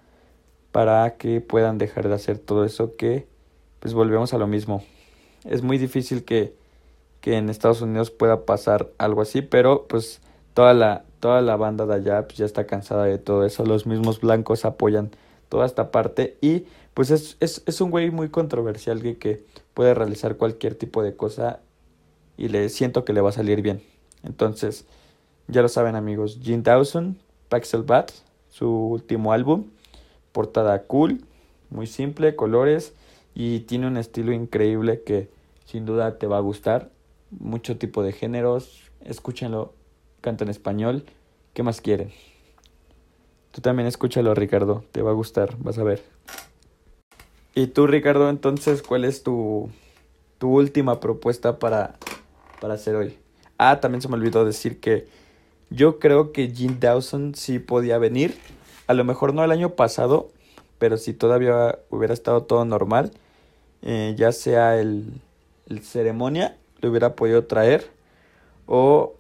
[0.73, 3.29] para que puedan dejar de hacer todo eso que
[3.79, 4.83] pues volvemos a lo mismo.
[5.45, 6.55] Es muy difícil que
[7.25, 10.21] que en Estados Unidos pueda pasar algo así, pero pues
[10.53, 13.87] toda la, toda la banda de allá pues, ya está cansada de todo eso, los
[13.87, 15.11] mismos blancos apoyan
[15.49, 19.43] toda esta parte y pues es, es, es un güey muy controversial que, que
[19.73, 21.61] puede realizar cualquier tipo de cosa
[22.37, 23.81] y le siento que le va a salir bien.
[24.25, 24.87] Entonces,
[25.49, 27.19] ya lo saben amigos, Gene Dawson,
[27.49, 28.11] Pixel Bat,
[28.49, 29.67] su último álbum,
[30.33, 31.25] portada cool,
[31.71, 32.95] muy simple, colores
[33.35, 35.29] y tiene un estilo increíble que
[35.65, 36.91] sin duda te va a gustar
[37.31, 39.75] mucho tipo de géneros, escúchenlo,
[40.21, 41.05] canta en español,
[41.53, 42.13] ¿qué más quieren?
[43.51, 46.03] Tú también escúchalo, Ricardo, te va a gustar, vas a ver.
[47.55, 49.71] Y tú, Ricardo, entonces, ¿cuál es tu,
[50.39, 51.95] tu última propuesta para,
[52.61, 53.24] para hacer hoy?
[53.71, 55.07] Ah, también se me olvidó decir que
[55.71, 58.37] yo creo que Jim Dawson sí podía venir.
[58.87, 60.29] A lo mejor no el año pasado,
[60.79, 63.13] pero si todavía hubiera estado todo normal,
[63.81, 65.19] eh, ya sea el,
[65.81, 67.91] ceremonia hubiera podido traer.
[68.67, 69.15] O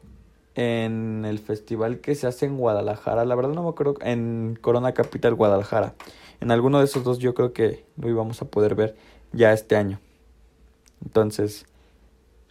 [0.57, 3.25] en el festival que se hace en Guadalajara.
[3.25, 3.95] La verdad no me acuerdo.
[4.03, 5.95] En Corona Capital Guadalajara.
[6.43, 8.95] En alguno de esos dos yo creo que lo íbamos a poder ver
[9.33, 10.01] ya este año.
[11.03, 11.65] Entonces,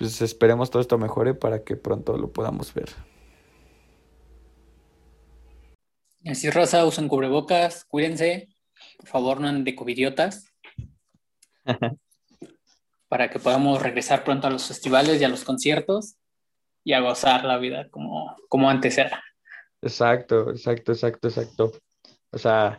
[0.04, 2.90] pues esperemos todo esto mejore para que pronto lo podamos ver.
[6.26, 8.50] Así Rosa, usen cubrebocas, cuídense.
[8.98, 10.52] Por favor, no anden de covidiotas.
[13.08, 16.18] para que podamos regresar pronto a los festivales y a los conciertos
[16.84, 19.24] y a gozar la vida como, como, como antes era.
[19.82, 21.72] Exacto, exacto, exacto, exacto.
[22.30, 22.78] O sea,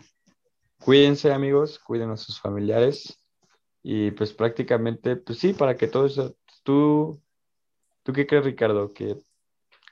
[0.78, 3.18] cuídense amigos, cuiden a sus familiares
[3.82, 7.22] y pues prácticamente, pues sí, para que todo eso, tú,
[8.02, 8.92] ¿tú qué crees Ricardo?
[8.92, 9.16] ¿Que,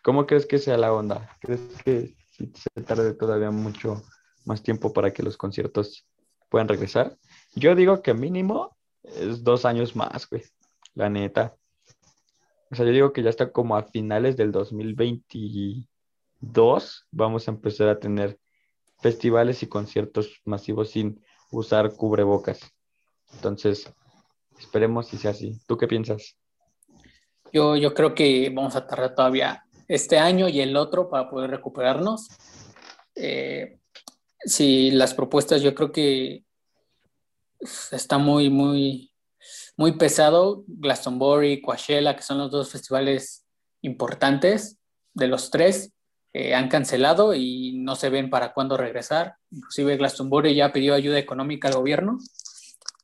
[0.03, 1.39] ¿Cómo crees que sea la onda?
[1.41, 2.49] ¿Crees que se
[2.83, 4.03] tarde todavía mucho
[4.45, 6.09] más tiempo para que los conciertos
[6.49, 7.17] puedan regresar?
[7.55, 10.43] Yo digo que mínimo es dos años más, güey,
[10.95, 11.55] la neta.
[12.71, 17.89] O sea, yo digo que ya está como a finales del 2022 vamos a empezar
[17.89, 18.41] a tener
[19.01, 22.61] festivales y conciertos masivos sin usar cubrebocas.
[23.35, 23.93] Entonces,
[24.59, 25.61] esperemos si sea así.
[25.67, 26.39] ¿Tú qué piensas?
[27.53, 31.51] Yo, yo creo que vamos a tardar todavía este año y el otro para poder
[31.51, 32.29] recuperarnos.
[33.15, 33.79] Eh,
[34.45, 36.45] si las propuestas yo creo que
[37.93, 39.13] está muy, muy,
[39.77, 40.65] muy pesado.
[40.67, 43.45] Glastonbury, Coachella, que son los dos festivales
[43.83, 44.79] importantes
[45.15, 45.93] de los tres,
[46.33, 49.37] eh, han cancelado y no se ven para cuándo regresar.
[49.51, 52.19] Inclusive Glastonbury ya pidió ayuda económica al gobierno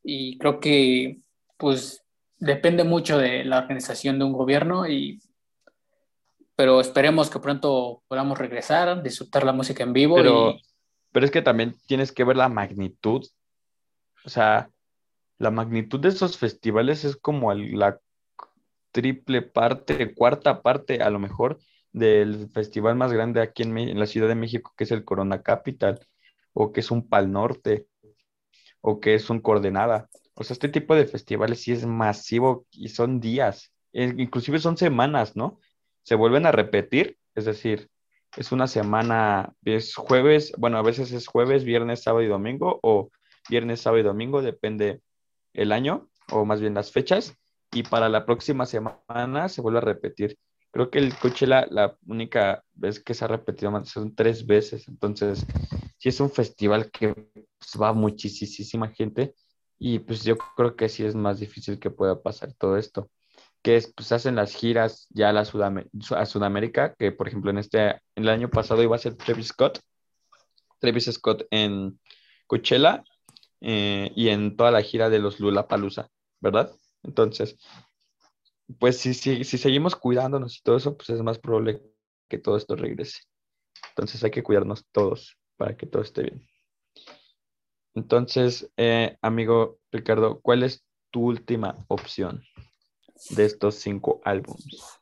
[0.02, 1.20] y creo que
[1.58, 2.02] pues
[2.38, 5.20] depende mucho de la organización de un gobierno y
[6.56, 10.16] pero esperemos que pronto podamos regresar, disfrutar la música en vivo.
[10.16, 10.56] Pero,
[11.12, 13.24] pero es que también tienes que ver la magnitud.
[14.24, 14.68] O sea,
[15.38, 18.00] la magnitud de esos festivales es como la
[18.90, 21.60] triple parte, cuarta parte a lo mejor
[21.92, 26.00] del festival más grande aquí en, la Ciudad de México, que es el Corona Capital,
[26.52, 27.86] o que es un Pal Norte,
[28.80, 30.08] o que es un Coordenada.
[30.40, 35.34] O sea, este tipo de festivales sí es masivo y son días, inclusive son semanas,
[35.34, 35.58] ¿no?
[36.04, 37.88] Se vuelven a repetir, es decir,
[38.36, 43.10] es una semana, es jueves, bueno, a veces es jueves, viernes, sábado y domingo, o
[43.50, 45.00] viernes, sábado y domingo, depende
[45.54, 47.34] el año, o más bien las fechas,
[47.72, 50.38] y para la próxima semana se vuelve a repetir.
[50.70, 54.86] Creo que el Coachella, la única vez que se ha repetido más son tres veces.
[54.86, 55.44] Entonces,
[55.96, 59.34] sí es un festival que pues, va muchísima gente
[59.78, 63.10] y pues yo creo que sí es más difícil que pueda pasar todo esto.
[63.62, 68.00] Que es, pues hacen las giras ya a, la Sudamérica, que por ejemplo en este,
[68.14, 69.80] el año pasado iba a ser Travis Scott,
[70.80, 71.98] Travis Scott en
[72.46, 73.02] Coachella
[73.60, 76.08] eh, y en toda la gira de los Lula Palusa,
[76.40, 76.72] ¿verdad?
[77.02, 77.58] Entonces,
[78.78, 81.82] pues si, si, si seguimos cuidándonos y todo eso, pues es más probable
[82.28, 83.22] que todo esto regrese.
[83.90, 86.48] Entonces hay que cuidarnos todos para que todo esté bien.
[87.94, 92.42] Entonces, eh, amigo Ricardo, ¿cuál es tu última opción
[93.30, 95.00] de estos cinco álbumes?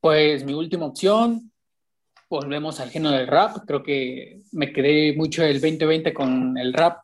[0.00, 1.52] Pues mi última opción,
[2.28, 3.58] volvemos al género del rap.
[3.66, 7.02] Creo que me quedé mucho el 2020 con el rap,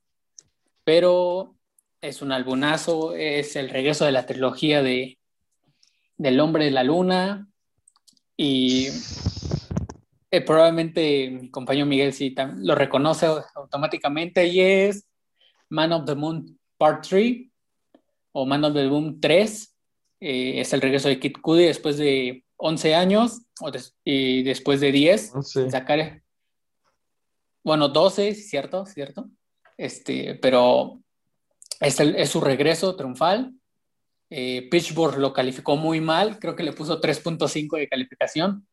[0.84, 1.54] pero
[2.00, 5.18] es un albumazo, es el regreso de la trilogía de
[6.16, 7.48] del hombre de la luna
[8.36, 8.88] y
[10.30, 15.06] eh, probablemente mi compañero Miguel sí lo reconoce automáticamente y es
[15.70, 17.48] Man of the Moon Part 3
[18.32, 19.74] o Man of the Moon 3.
[20.20, 23.42] Eh, es el regreso de Kid Cudi después de 11 años
[24.04, 25.32] y después de 10.
[25.70, 26.22] Sacar,
[27.62, 28.84] bueno, 12, ¿cierto?
[28.84, 29.30] ¿Cierto?
[29.76, 31.00] Este, pero
[31.80, 33.54] es, es su regreso triunfal.
[34.30, 34.68] Eh,
[35.16, 38.68] lo calificó muy mal, creo que le puso 3.5 de calificación,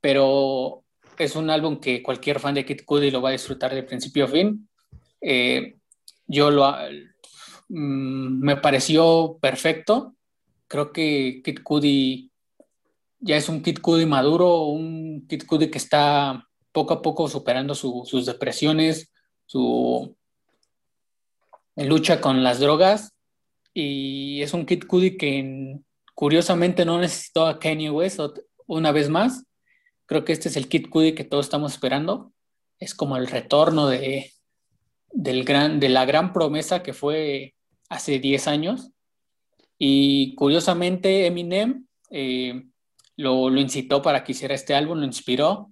[0.00, 0.81] pero
[1.18, 4.24] es un álbum que cualquier fan de Kid Cudi lo va a disfrutar de principio
[4.24, 4.68] a fin.
[5.20, 5.76] Eh,
[6.26, 6.70] yo lo,
[7.68, 10.14] mm, me pareció perfecto.
[10.66, 12.30] Creo que Kid Cudi
[13.20, 17.74] ya es un Kid Cudi maduro, un Kid Cudi que está poco a poco superando
[17.74, 19.12] sus depresiones,
[19.46, 20.16] su
[21.76, 23.12] lucha con las drogas.
[23.74, 25.78] Y es un Kid Cudi que
[26.14, 28.20] curiosamente no necesitó a Kanye West
[28.66, 29.44] una vez más
[30.12, 32.34] Creo que este es el Kid Cudi que todos estamos esperando.
[32.78, 34.30] Es como el retorno de,
[35.10, 37.54] del gran, de la gran promesa que fue
[37.88, 38.90] hace 10 años.
[39.78, 42.62] Y curiosamente Eminem eh,
[43.16, 45.70] lo, lo, incitó para que hiciera este álbum, lo inspiró.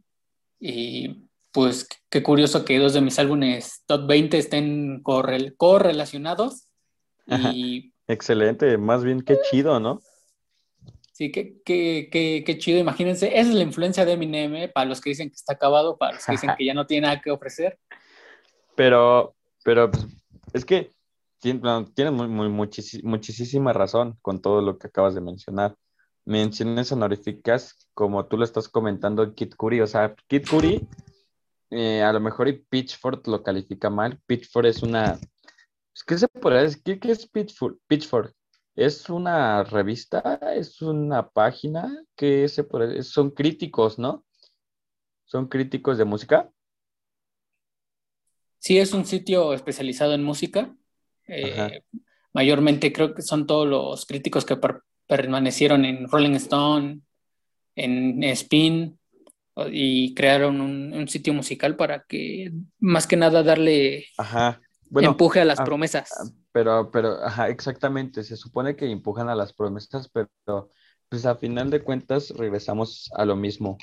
[0.58, 6.66] Y pues qué curioso que dos de mis álbumes top 20 estén correlacionados.
[7.52, 7.92] Y...
[8.08, 10.00] Excelente, más bien qué chido, ¿no?
[11.20, 13.26] Sí, qué, qué, qué, chido, imagínense.
[13.26, 14.68] Esa es la influencia de Eminem, ¿eh?
[14.68, 17.06] para los que dicen que está acabado, para los que dicen que ya no tiene
[17.06, 17.78] nada que ofrecer.
[18.74, 20.06] Pero, pero pues,
[20.54, 20.90] es que
[21.38, 25.76] tienes muy, muchísima razón con todo lo que acabas de mencionar.
[26.24, 30.88] Menciones honoríficas, como tú lo estás comentando, Kid Curry, o sea, Kid Curry,
[31.68, 34.18] eh, a lo mejor y Pitchford lo califica mal.
[34.26, 35.18] Pitchford es una.
[36.06, 36.98] ¿Qué se puede decir?
[36.98, 37.76] ¿Qué, es Pitchford?
[37.86, 38.30] Pitchford
[38.80, 42.66] es una revista, es una página que se
[43.02, 44.24] son críticos, ¿no?
[45.26, 46.50] Son críticos de música.
[48.58, 50.74] Sí, es un sitio especializado en música.
[51.28, 51.82] Eh,
[52.32, 54.58] mayormente creo que son todos los críticos que
[55.06, 57.00] permanecieron en Rolling Stone,
[57.76, 58.98] en Spin,
[59.70, 64.06] y crearon un, sitio musical para que más que nada darle
[64.94, 66.32] empuje a las promesas.
[66.52, 70.70] Pero, pero, ajá, exactamente, se supone que empujan a las promesas, pero
[71.08, 73.78] pues a final de cuentas regresamos a lo mismo.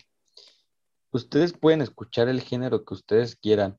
[1.12, 3.78] Ustedes pueden escuchar el género que ustedes quieran.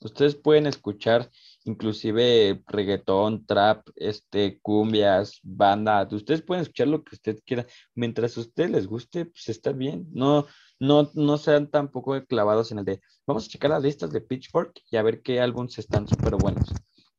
[0.00, 1.30] Ustedes pueden escuchar
[1.64, 6.08] inclusive reggaetón, trap, este, cumbias, banda.
[6.10, 7.66] Ustedes pueden escuchar lo que ustedes quieran.
[7.94, 10.08] Mientras a ustedes les guste, pues está bien.
[10.12, 10.46] No,
[10.80, 14.80] no, no sean tampoco clavados en el de, vamos a checar las listas de Pitchfork
[14.90, 16.72] y a ver qué álbumes están súper buenos.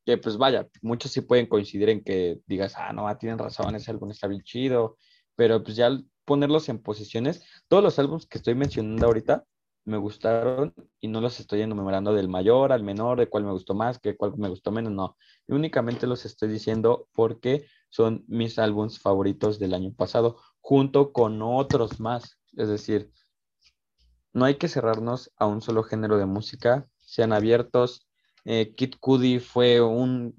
[0.06, 3.92] Que pues vaya, muchos sí pueden coincidir en que digas, ah, no, tienen razón, ese
[3.92, 4.98] álbum está bien chido,
[5.36, 5.90] pero pues ya
[6.26, 9.46] ponerlos en posiciones, todos los álbumes que estoy mencionando ahorita
[9.86, 13.74] me gustaron y no los estoy enumerando del mayor al menor, de cuál me gustó
[13.74, 15.18] más, que cuál me gustó menos, no.
[15.48, 22.00] únicamente los estoy diciendo porque son mis álbumes favoritos del año pasado, junto con otros
[22.00, 22.40] más.
[22.56, 23.12] Es decir,
[24.32, 28.08] no hay que cerrarnos a un solo género de música, sean abiertos.
[28.46, 30.34] Eh, Kid Cudi fue un,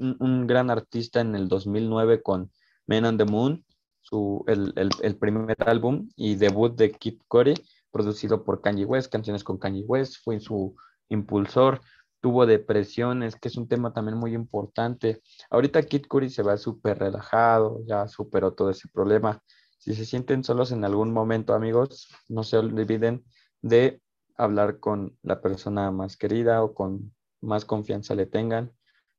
[0.46, 2.50] gran artista en el 2009 con
[2.86, 3.64] Men on the Moon,
[4.00, 7.54] su, el, el primer álbum y debut de Kid Cudi
[7.94, 10.74] producido por Kanye West, canciones con Kanye West, fue su
[11.08, 11.80] impulsor,
[12.20, 15.22] tuvo depresiones, que es un tema también muy importante.
[15.48, 19.40] Ahorita Kid Curry se va súper relajado, ya superó todo ese problema.
[19.78, 23.24] Si se sienten solos en algún momento, amigos, no se olviden
[23.62, 24.00] de
[24.36, 27.14] hablar con la persona más querida o con
[27.44, 28.72] más confianza le tengan.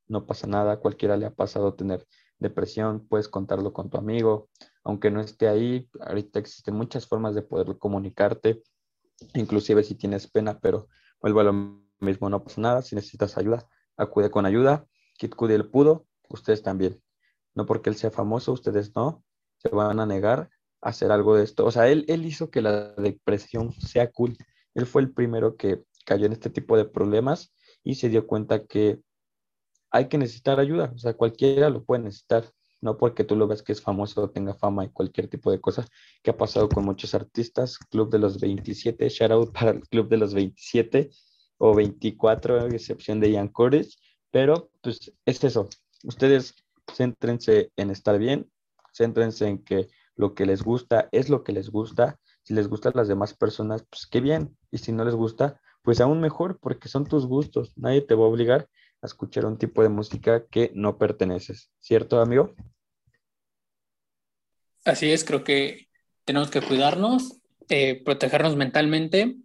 [0.07, 2.05] No pasa nada, cualquiera le ha pasado tener
[2.39, 4.49] depresión, puedes contarlo con tu amigo,
[4.83, 8.61] aunque no esté ahí, ahorita existen muchas formas de poder comunicarte,
[9.33, 10.87] inclusive si tienes pena, pero
[11.21, 13.67] vuelvo a lo mismo, no pasa nada, si necesitas ayuda,
[13.97, 14.85] acude con ayuda,
[15.17, 17.01] Kit Cudi el pudo, ustedes también,
[17.53, 19.23] no porque él sea famoso, ustedes no,
[19.57, 20.49] se van a negar
[20.81, 24.37] a hacer algo de esto, o sea, él, él hizo que la depresión sea cool,
[24.73, 27.54] él fue el primero que cayó en este tipo de problemas
[27.85, 28.99] y se dio cuenta que
[29.91, 33.63] hay que necesitar ayuda, o sea, cualquiera lo puede necesitar, no porque tú lo ves
[33.63, 35.85] que es famoso o tenga fama y cualquier tipo de cosa
[36.21, 40.09] que ha pasado con muchos artistas, Club de los 27, shout out para el Club
[40.09, 41.11] de los 27
[41.59, 43.97] o 24, a excepción de Ian Curtis,
[44.31, 45.69] pero pues es eso,
[46.03, 46.55] ustedes
[46.91, 48.51] céntrense en estar bien,
[48.93, 52.93] céntrense en que lo que les gusta es lo que les gusta, si les gustan
[52.95, 56.89] las demás personas, pues qué bien, y si no les gusta, pues aún mejor, porque
[56.89, 58.67] son tus gustos, nadie te va a obligar
[59.05, 62.55] escuchar un tipo de música que no perteneces, ¿cierto, amigo?
[64.83, 65.87] Así es, creo que
[66.25, 69.35] tenemos que cuidarnos, eh, protegernos mentalmente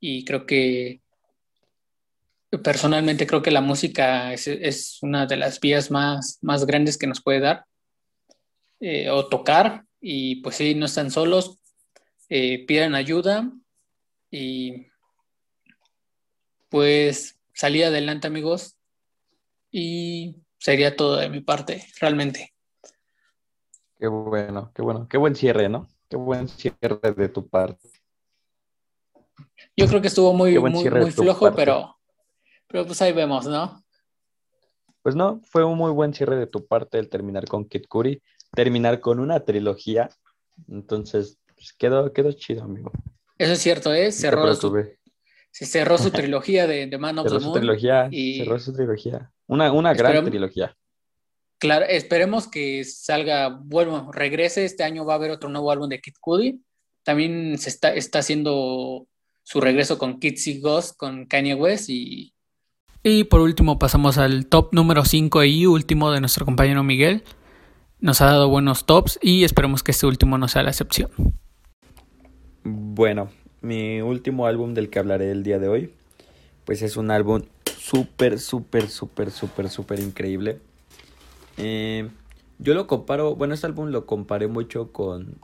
[0.00, 1.02] y creo que
[2.62, 7.22] personalmente creo que la música es, una de las vías más, más grandes que nos
[7.22, 7.66] puede dar
[8.80, 11.58] eh, o tocar y pues sí, no están solos,
[12.30, 13.50] eh, pidan ayuda
[14.30, 14.86] y
[16.68, 18.78] pues salir adelante amigos,
[19.70, 22.54] y sería todo de mi parte, realmente.
[23.98, 25.88] Qué bueno, qué bueno, qué buen cierre, ¿no?
[26.08, 27.88] Qué buen cierre de tu parte.
[29.76, 31.96] Yo creo que estuvo muy, muy, flojo, pero,
[32.66, 33.84] pero pues ahí vemos, ¿no?
[35.02, 38.22] Pues no, fue un muy buen cierre de tu parte el terminar con Kit Curry,
[38.52, 40.10] terminar con una trilogía.
[40.68, 42.90] Entonces, pues quedó, quedó chido, amigo.
[43.38, 44.10] Eso es cierto, ¿eh?
[44.10, 44.48] Cerró
[45.50, 49.32] se cerró su trilogía de, de Man of cerró su trilogía, cerró su trilogía.
[49.46, 50.76] Una, una gran trilogía.
[51.58, 54.64] Claro, esperemos que salga, bueno, regrese.
[54.64, 56.62] Este año va a haber otro nuevo álbum de Kid Cudi.
[57.02, 59.08] También se está, está haciendo
[59.42, 62.34] su regreso con Kids Ghost, con Kanye West y...
[63.02, 67.24] Y por último pasamos al top número 5 y último de nuestro compañero Miguel.
[67.98, 71.10] Nos ha dado buenos tops y esperemos que este último no sea la excepción.
[72.62, 73.30] Bueno,
[73.60, 75.92] mi último álbum del que hablaré el día de hoy,
[76.64, 77.42] pues es un álbum
[77.78, 80.58] súper, súper, súper, súper, súper increíble.
[81.56, 82.08] Eh,
[82.58, 85.36] yo lo comparo, bueno, este álbum lo comparé mucho con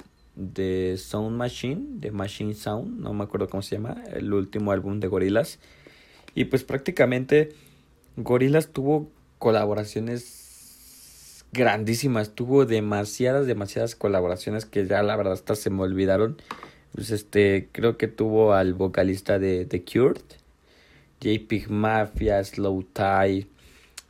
[0.53, 5.01] The Sound Machine, de Machine Sound, no me acuerdo cómo se llama, el último álbum
[5.01, 5.59] de Gorillaz.
[6.35, 7.53] Y pues prácticamente
[8.17, 15.83] Gorillaz tuvo colaboraciones grandísimas, tuvo demasiadas, demasiadas colaboraciones que ya la verdad hasta se me
[15.83, 16.37] olvidaron.
[16.95, 20.23] Pues este, creo que tuvo al vocalista de The Cured,
[21.21, 23.47] JPEG Mafia, Slow Tie,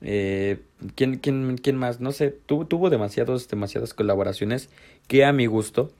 [0.06, 0.58] Eh,
[0.96, 2.00] ¿quién, quién, quién más?
[2.00, 4.68] No sé, tuvo, tuvo demasiados, demasiadas colaboraciones
[5.08, 5.90] que a mi gusto,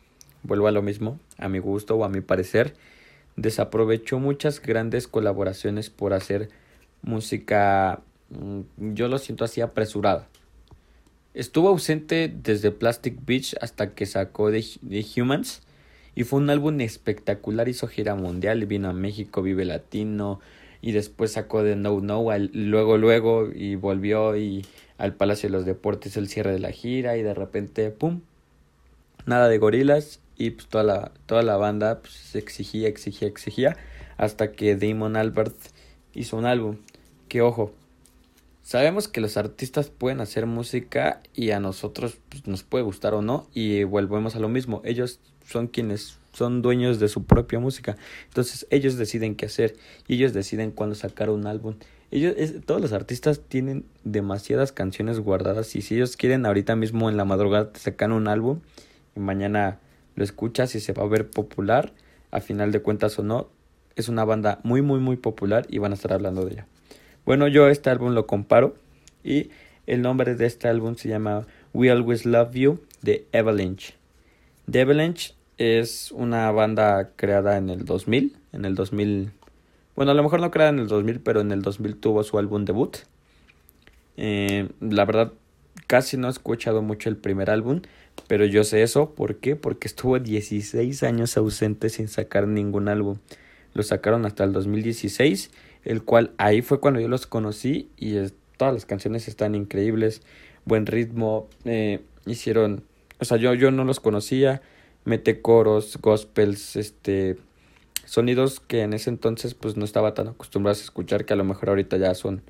[0.42, 2.74] vuelvo a lo mismo, a mi gusto o a mi parecer,
[3.36, 6.50] desaprovechó muchas grandes colaboraciones por hacer
[7.00, 10.28] música, mm, yo lo siento así, apresurada.
[11.32, 14.62] Estuvo ausente desde Plastic Beach hasta que sacó The,
[15.16, 15.62] Humans
[16.14, 20.40] y fue un álbum espectacular, hizo gira mundial, vino a México, Vive Latino
[20.80, 24.64] y después sacó de No No, luego luego y volvió y
[24.98, 28.20] al Palacio de los Deportes el cierre de la gira y de repente, ¡pum!
[29.26, 33.76] Nada de gorilas y pues toda la, toda la banda pues, exigía, exigía, exigía
[34.16, 35.56] hasta que Damon Albert
[36.12, 36.76] hizo un álbum.
[37.28, 37.72] Que ojo,
[38.62, 43.22] sabemos que los artistas pueden hacer música y a nosotros pues, nos puede gustar o
[43.22, 44.82] no y volvemos a lo mismo.
[44.84, 47.96] Ellos son quienes son dueños de su propia música.
[48.26, 49.76] Entonces ellos deciden qué hacer
[50.06, 51.76] y ellos deciden cuándo sacar un álbum.
[52.10, 52.34] Ellos,
[52.66, 57.24] todos los artistas tienen demasiadas canciones guardadas y si ellos quieren ahorita mismo en la
[57.24, 58.60] madrugada sacan un álbum
[59.16, 59.78] y mañana
[60.14, 61.92] lo escuchas y se va a ver popular,
[62.30, 63.48] a final de cuentas o no,
[63.96, 66.66] es una banda muy muy muy popular y van a estar hablando de ella.
[67.24, 68.76] Bueno, yo este álbum lo comparo
[69.22, 69.50] y
[69.86, 73.94] el nombre de este álbum se llama We Always Love You de Avalanche.
[74.72, 79.30] Avalanche es una banda creada en el 2000, en el 2000,
[79.96, 82.38] bueno, a lo mejor no creada en el 2000, pero en el 2000 tuvo su
[82.38, 82.98] álbum debut.
[84.16, 85.32] Eh, la verdad,
[85.86, 87.82] casi no he escuchado mucho el primer álbum,
[88.26, 89.56] pero yo sé eso, ¿por qué?
[89.56, 93.18] Porque estuvo 16 años ausente sin sacar ningún álbum.
[93.74, 95.50] Lo sacaron hasta el 2016,
[95.84, 98.16] el cual ahí fue cuando yo los conocí y
[98.56, 100.22] todas las canciones están increíbles,
[100.64, 102.84] buen ritmo, eh, hicieron,
[103.18, 104.62] o sea, yo, yo no los conocía,
[105.04, 107.36] mete coros, gospels, este,
[108.04, 111.44] sonidos que en ese entonces pues no estaba tan acostumbrado a escuchar, que a lo
[111.44, 112.42] mejor ahorita ya son,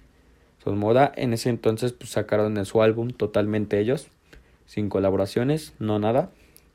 [0.62, 1.12] son moda.
[1.16, 4.08] En ese entonces pues sacaron en su álbum totalmente ellos
[4.66, 6.30] sin colaboraciones, no nada.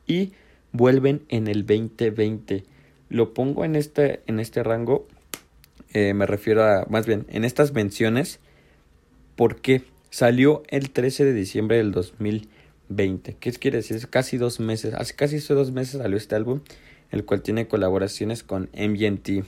[0.07, 0.33] Y
[0.71, 2.63] vuelven en el 2020.
[3.09, 5.07] Lo pongo en este, en este rango,
[5.93, 8.39] eh, me refiero a, más bien, en estas menciones,
[9.35, 11.91] porque salió el 13 de diciembre del
[12.89, 13.37] 2020.
[13.39, 14.07] ¿Qué quiere decir?
[14.09, 16.61] Casi dos meses, hace casi dos meses salió este álbum,
[17.11, 19.45] el cual tiene colaboraciones con MGMT,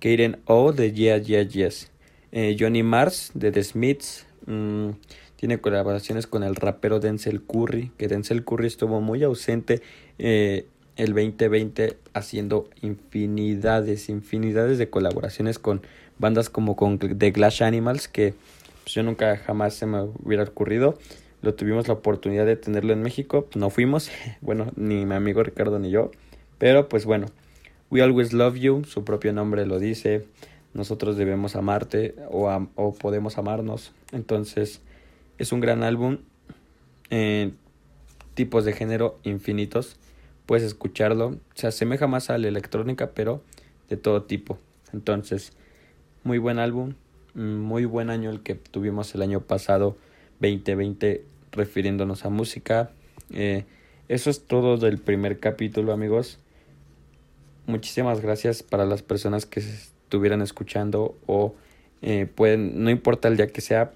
[0.00, 1.90] Kaden O de Yeah Yeah Yes,
[2.32, 4.90] eh, Johnny Mars de The Smiths, mm,
[5.36, 9.82] tiene colaboraciones con el rapero Denzel Curry, que Denzel Curry estuvo muy ausente
[10.18, 10.66] eh,
[10.96, 15.82] el 2020 haciendo infinidades, infinidades de colaboraciones con
[16.18, 18.34] bandas como con The Glass Animals, que
[18.82, 20.98] pues, yo nunca jamás se me hubiera ocurrido.
[21.42, 24.10] Lo tuvimos la oportunidad de tenerlo en México, pues, no fuimos,
[24.40, 26.10] bueno, ni mi amigo Ricardo ni yo,
[26.58, 27.26] pero pues bueno,
[27.90, 30.26] We Always Love You, su propio nombre lo dice,
[30.74, 34.82] nosotros debemos amarte o, o podemos amarnos, entonces
[35.40, 36.18] es un gran álbum.
[37.08, 37.52] Eh,
[38.34, 39.96] tipos de género infinitos.
[40.44, 41.38] Puedes escucharlo.
[41.54, 43.42] Se asemeja más a la electrónica, pero
[43.88, 44.58] de todo tipo.
[44.92, 45.54] Entonces,
[46.24, 46.92] muy buen álbum.
[47.32, 49.96] Muy buen año el que tuvimos el año pasado,
[50.40, 52.90] 2020, refiriéndonos a música.
[53.32, 53.64] Eh,
[54.08, 56.38] eso es todo del primer capítulo, amigos.
[57.66, 61.54] Muchísimas gracias para las personas que estuvieran escuchando o
[62.02, 63.92] eh, pueden, no importa el día que sea,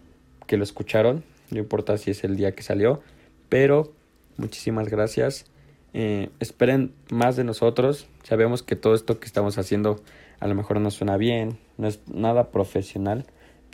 [0.47, 3.01] que lo escucharon no importa si es el día que salió,
[3.49, 3.93] pero
[4.37, 5.47] muchísimas gracias.
[5.93, 8.07] Eh, esperen más de nosotros.
[8.25, 10.01] Sabemos que todo esto que estamos haciendo
[10.41, 13.25] a lo mejor no suena bien, no es nada profesional,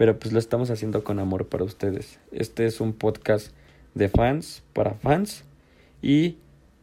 [0.01, 2.19] pero pues lo estamos haciendo con amor para ustedes.
[2.33, 3.53] Este es un podcast
[3.95, 5.45] de fans para fans
[6.01, 6.39] y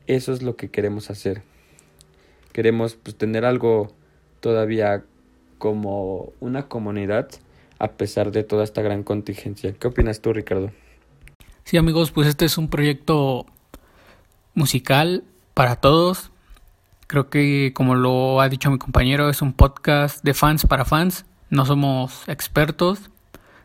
[0.06, 1.42] eso es lo que queremos hacer.
[2.54, 3.92] Queremos pues tener algo
[4.40, 5.04] todavía
[5.58, 7.28] como una comunidad
[7.80, 9.74] a pesar de toda esta gran contingencia.
[9.74, 10.70] ¿Qué opinas tú, Ricardo?
[11.64, 13.48] Sí, amigos, pues este es un proyecto
[14.54, 15.24] musical
[15.56, 16.30] para todos.
[17.08, 21.26] Creo que, como lo ha dicho mi compañero, es un podcast de fans para fans.
[21.50, 23.10] No somos expertos,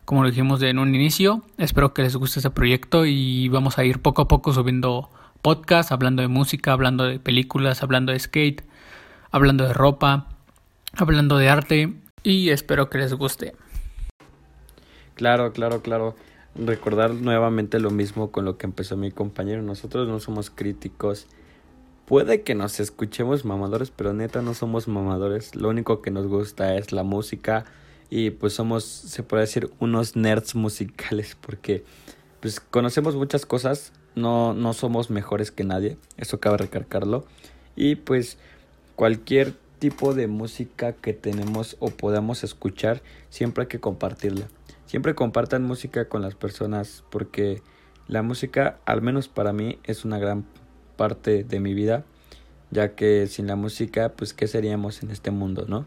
[0.05, 1.43] como lo dijimos en un inicio.
[1.59, 5.11] Espero que les guste este proyecto y vamos a ir poco a poco subiendo
[5.43, 8.63] podcasts, hablando de música, hablando de películas, hablando de skate,
[9.33, 10.29] hablando de ropa,
[10.97, 13.55] hablando de arte y espero que les guste.
[15.17, 16.15] Claro, claro, claro.
[16.55, 19.63] Recordar nuevamente lo mismo con lo que empezó mi compañero.
[19.63, 21.27] Nosotros no somos críticos.
[22.13, 25.55] Puede que nos escuchemos mamadores, pero neta no somos mamadores.
[25.55, 27.65] Lo único que nos gusta es la música
[28.11, 31.85] y pues somos, se puede decir, unos nerds musicales porque
[32.41, 37.25] pues conocemos muchas cosas, no, no somos mejores que nadie, eso cabe recargarlo.
[37.77, 38.37] Y pues
[38.95, 43.01] cualquier tipo de música que tenemos o podamos escuchar,
[43.31, 44.49] siempre hay que compartirla
[44.85, 47.63] siempre compartan música con las personas porque
[48.07, 50.45] la música, al menos para mí, es una gran
[50.97, 52.05] parte de mi vida,
[52.71, 55.87] ya que sin la música, pues, ¿qué seríamos en este mundo, no?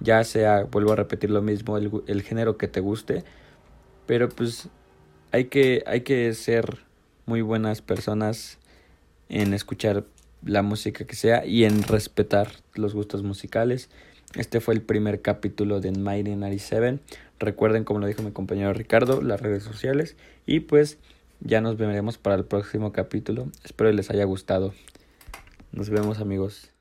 [0.00, 3.24] Ya sea, vuelvo a repetir lo mismo, el, género que te guste,
[4.06, 4.68] pero pues
[5.32, 6.84] hay que, hay que ser
[7.24, 8.58] muy buenas personas
[9.28, 10.04] en escuchar
[10.44, 13.88] la música que sea y en respetar los gustos musicales.
[14.34, 16.98] Este fue el primer capítulo de Mighty 97.
[17.38, 20.16] Recuerden, como lo dijo mi compañero Ricardo, las redes sociales.
[20.46, 20.98] Y pues
[21.40, 23.48] ya nos veremos para el próximo capítulo.
[23.64, 24.72] Espero les haya gustado.
[25.72, 26.75] Nos vemos amigos.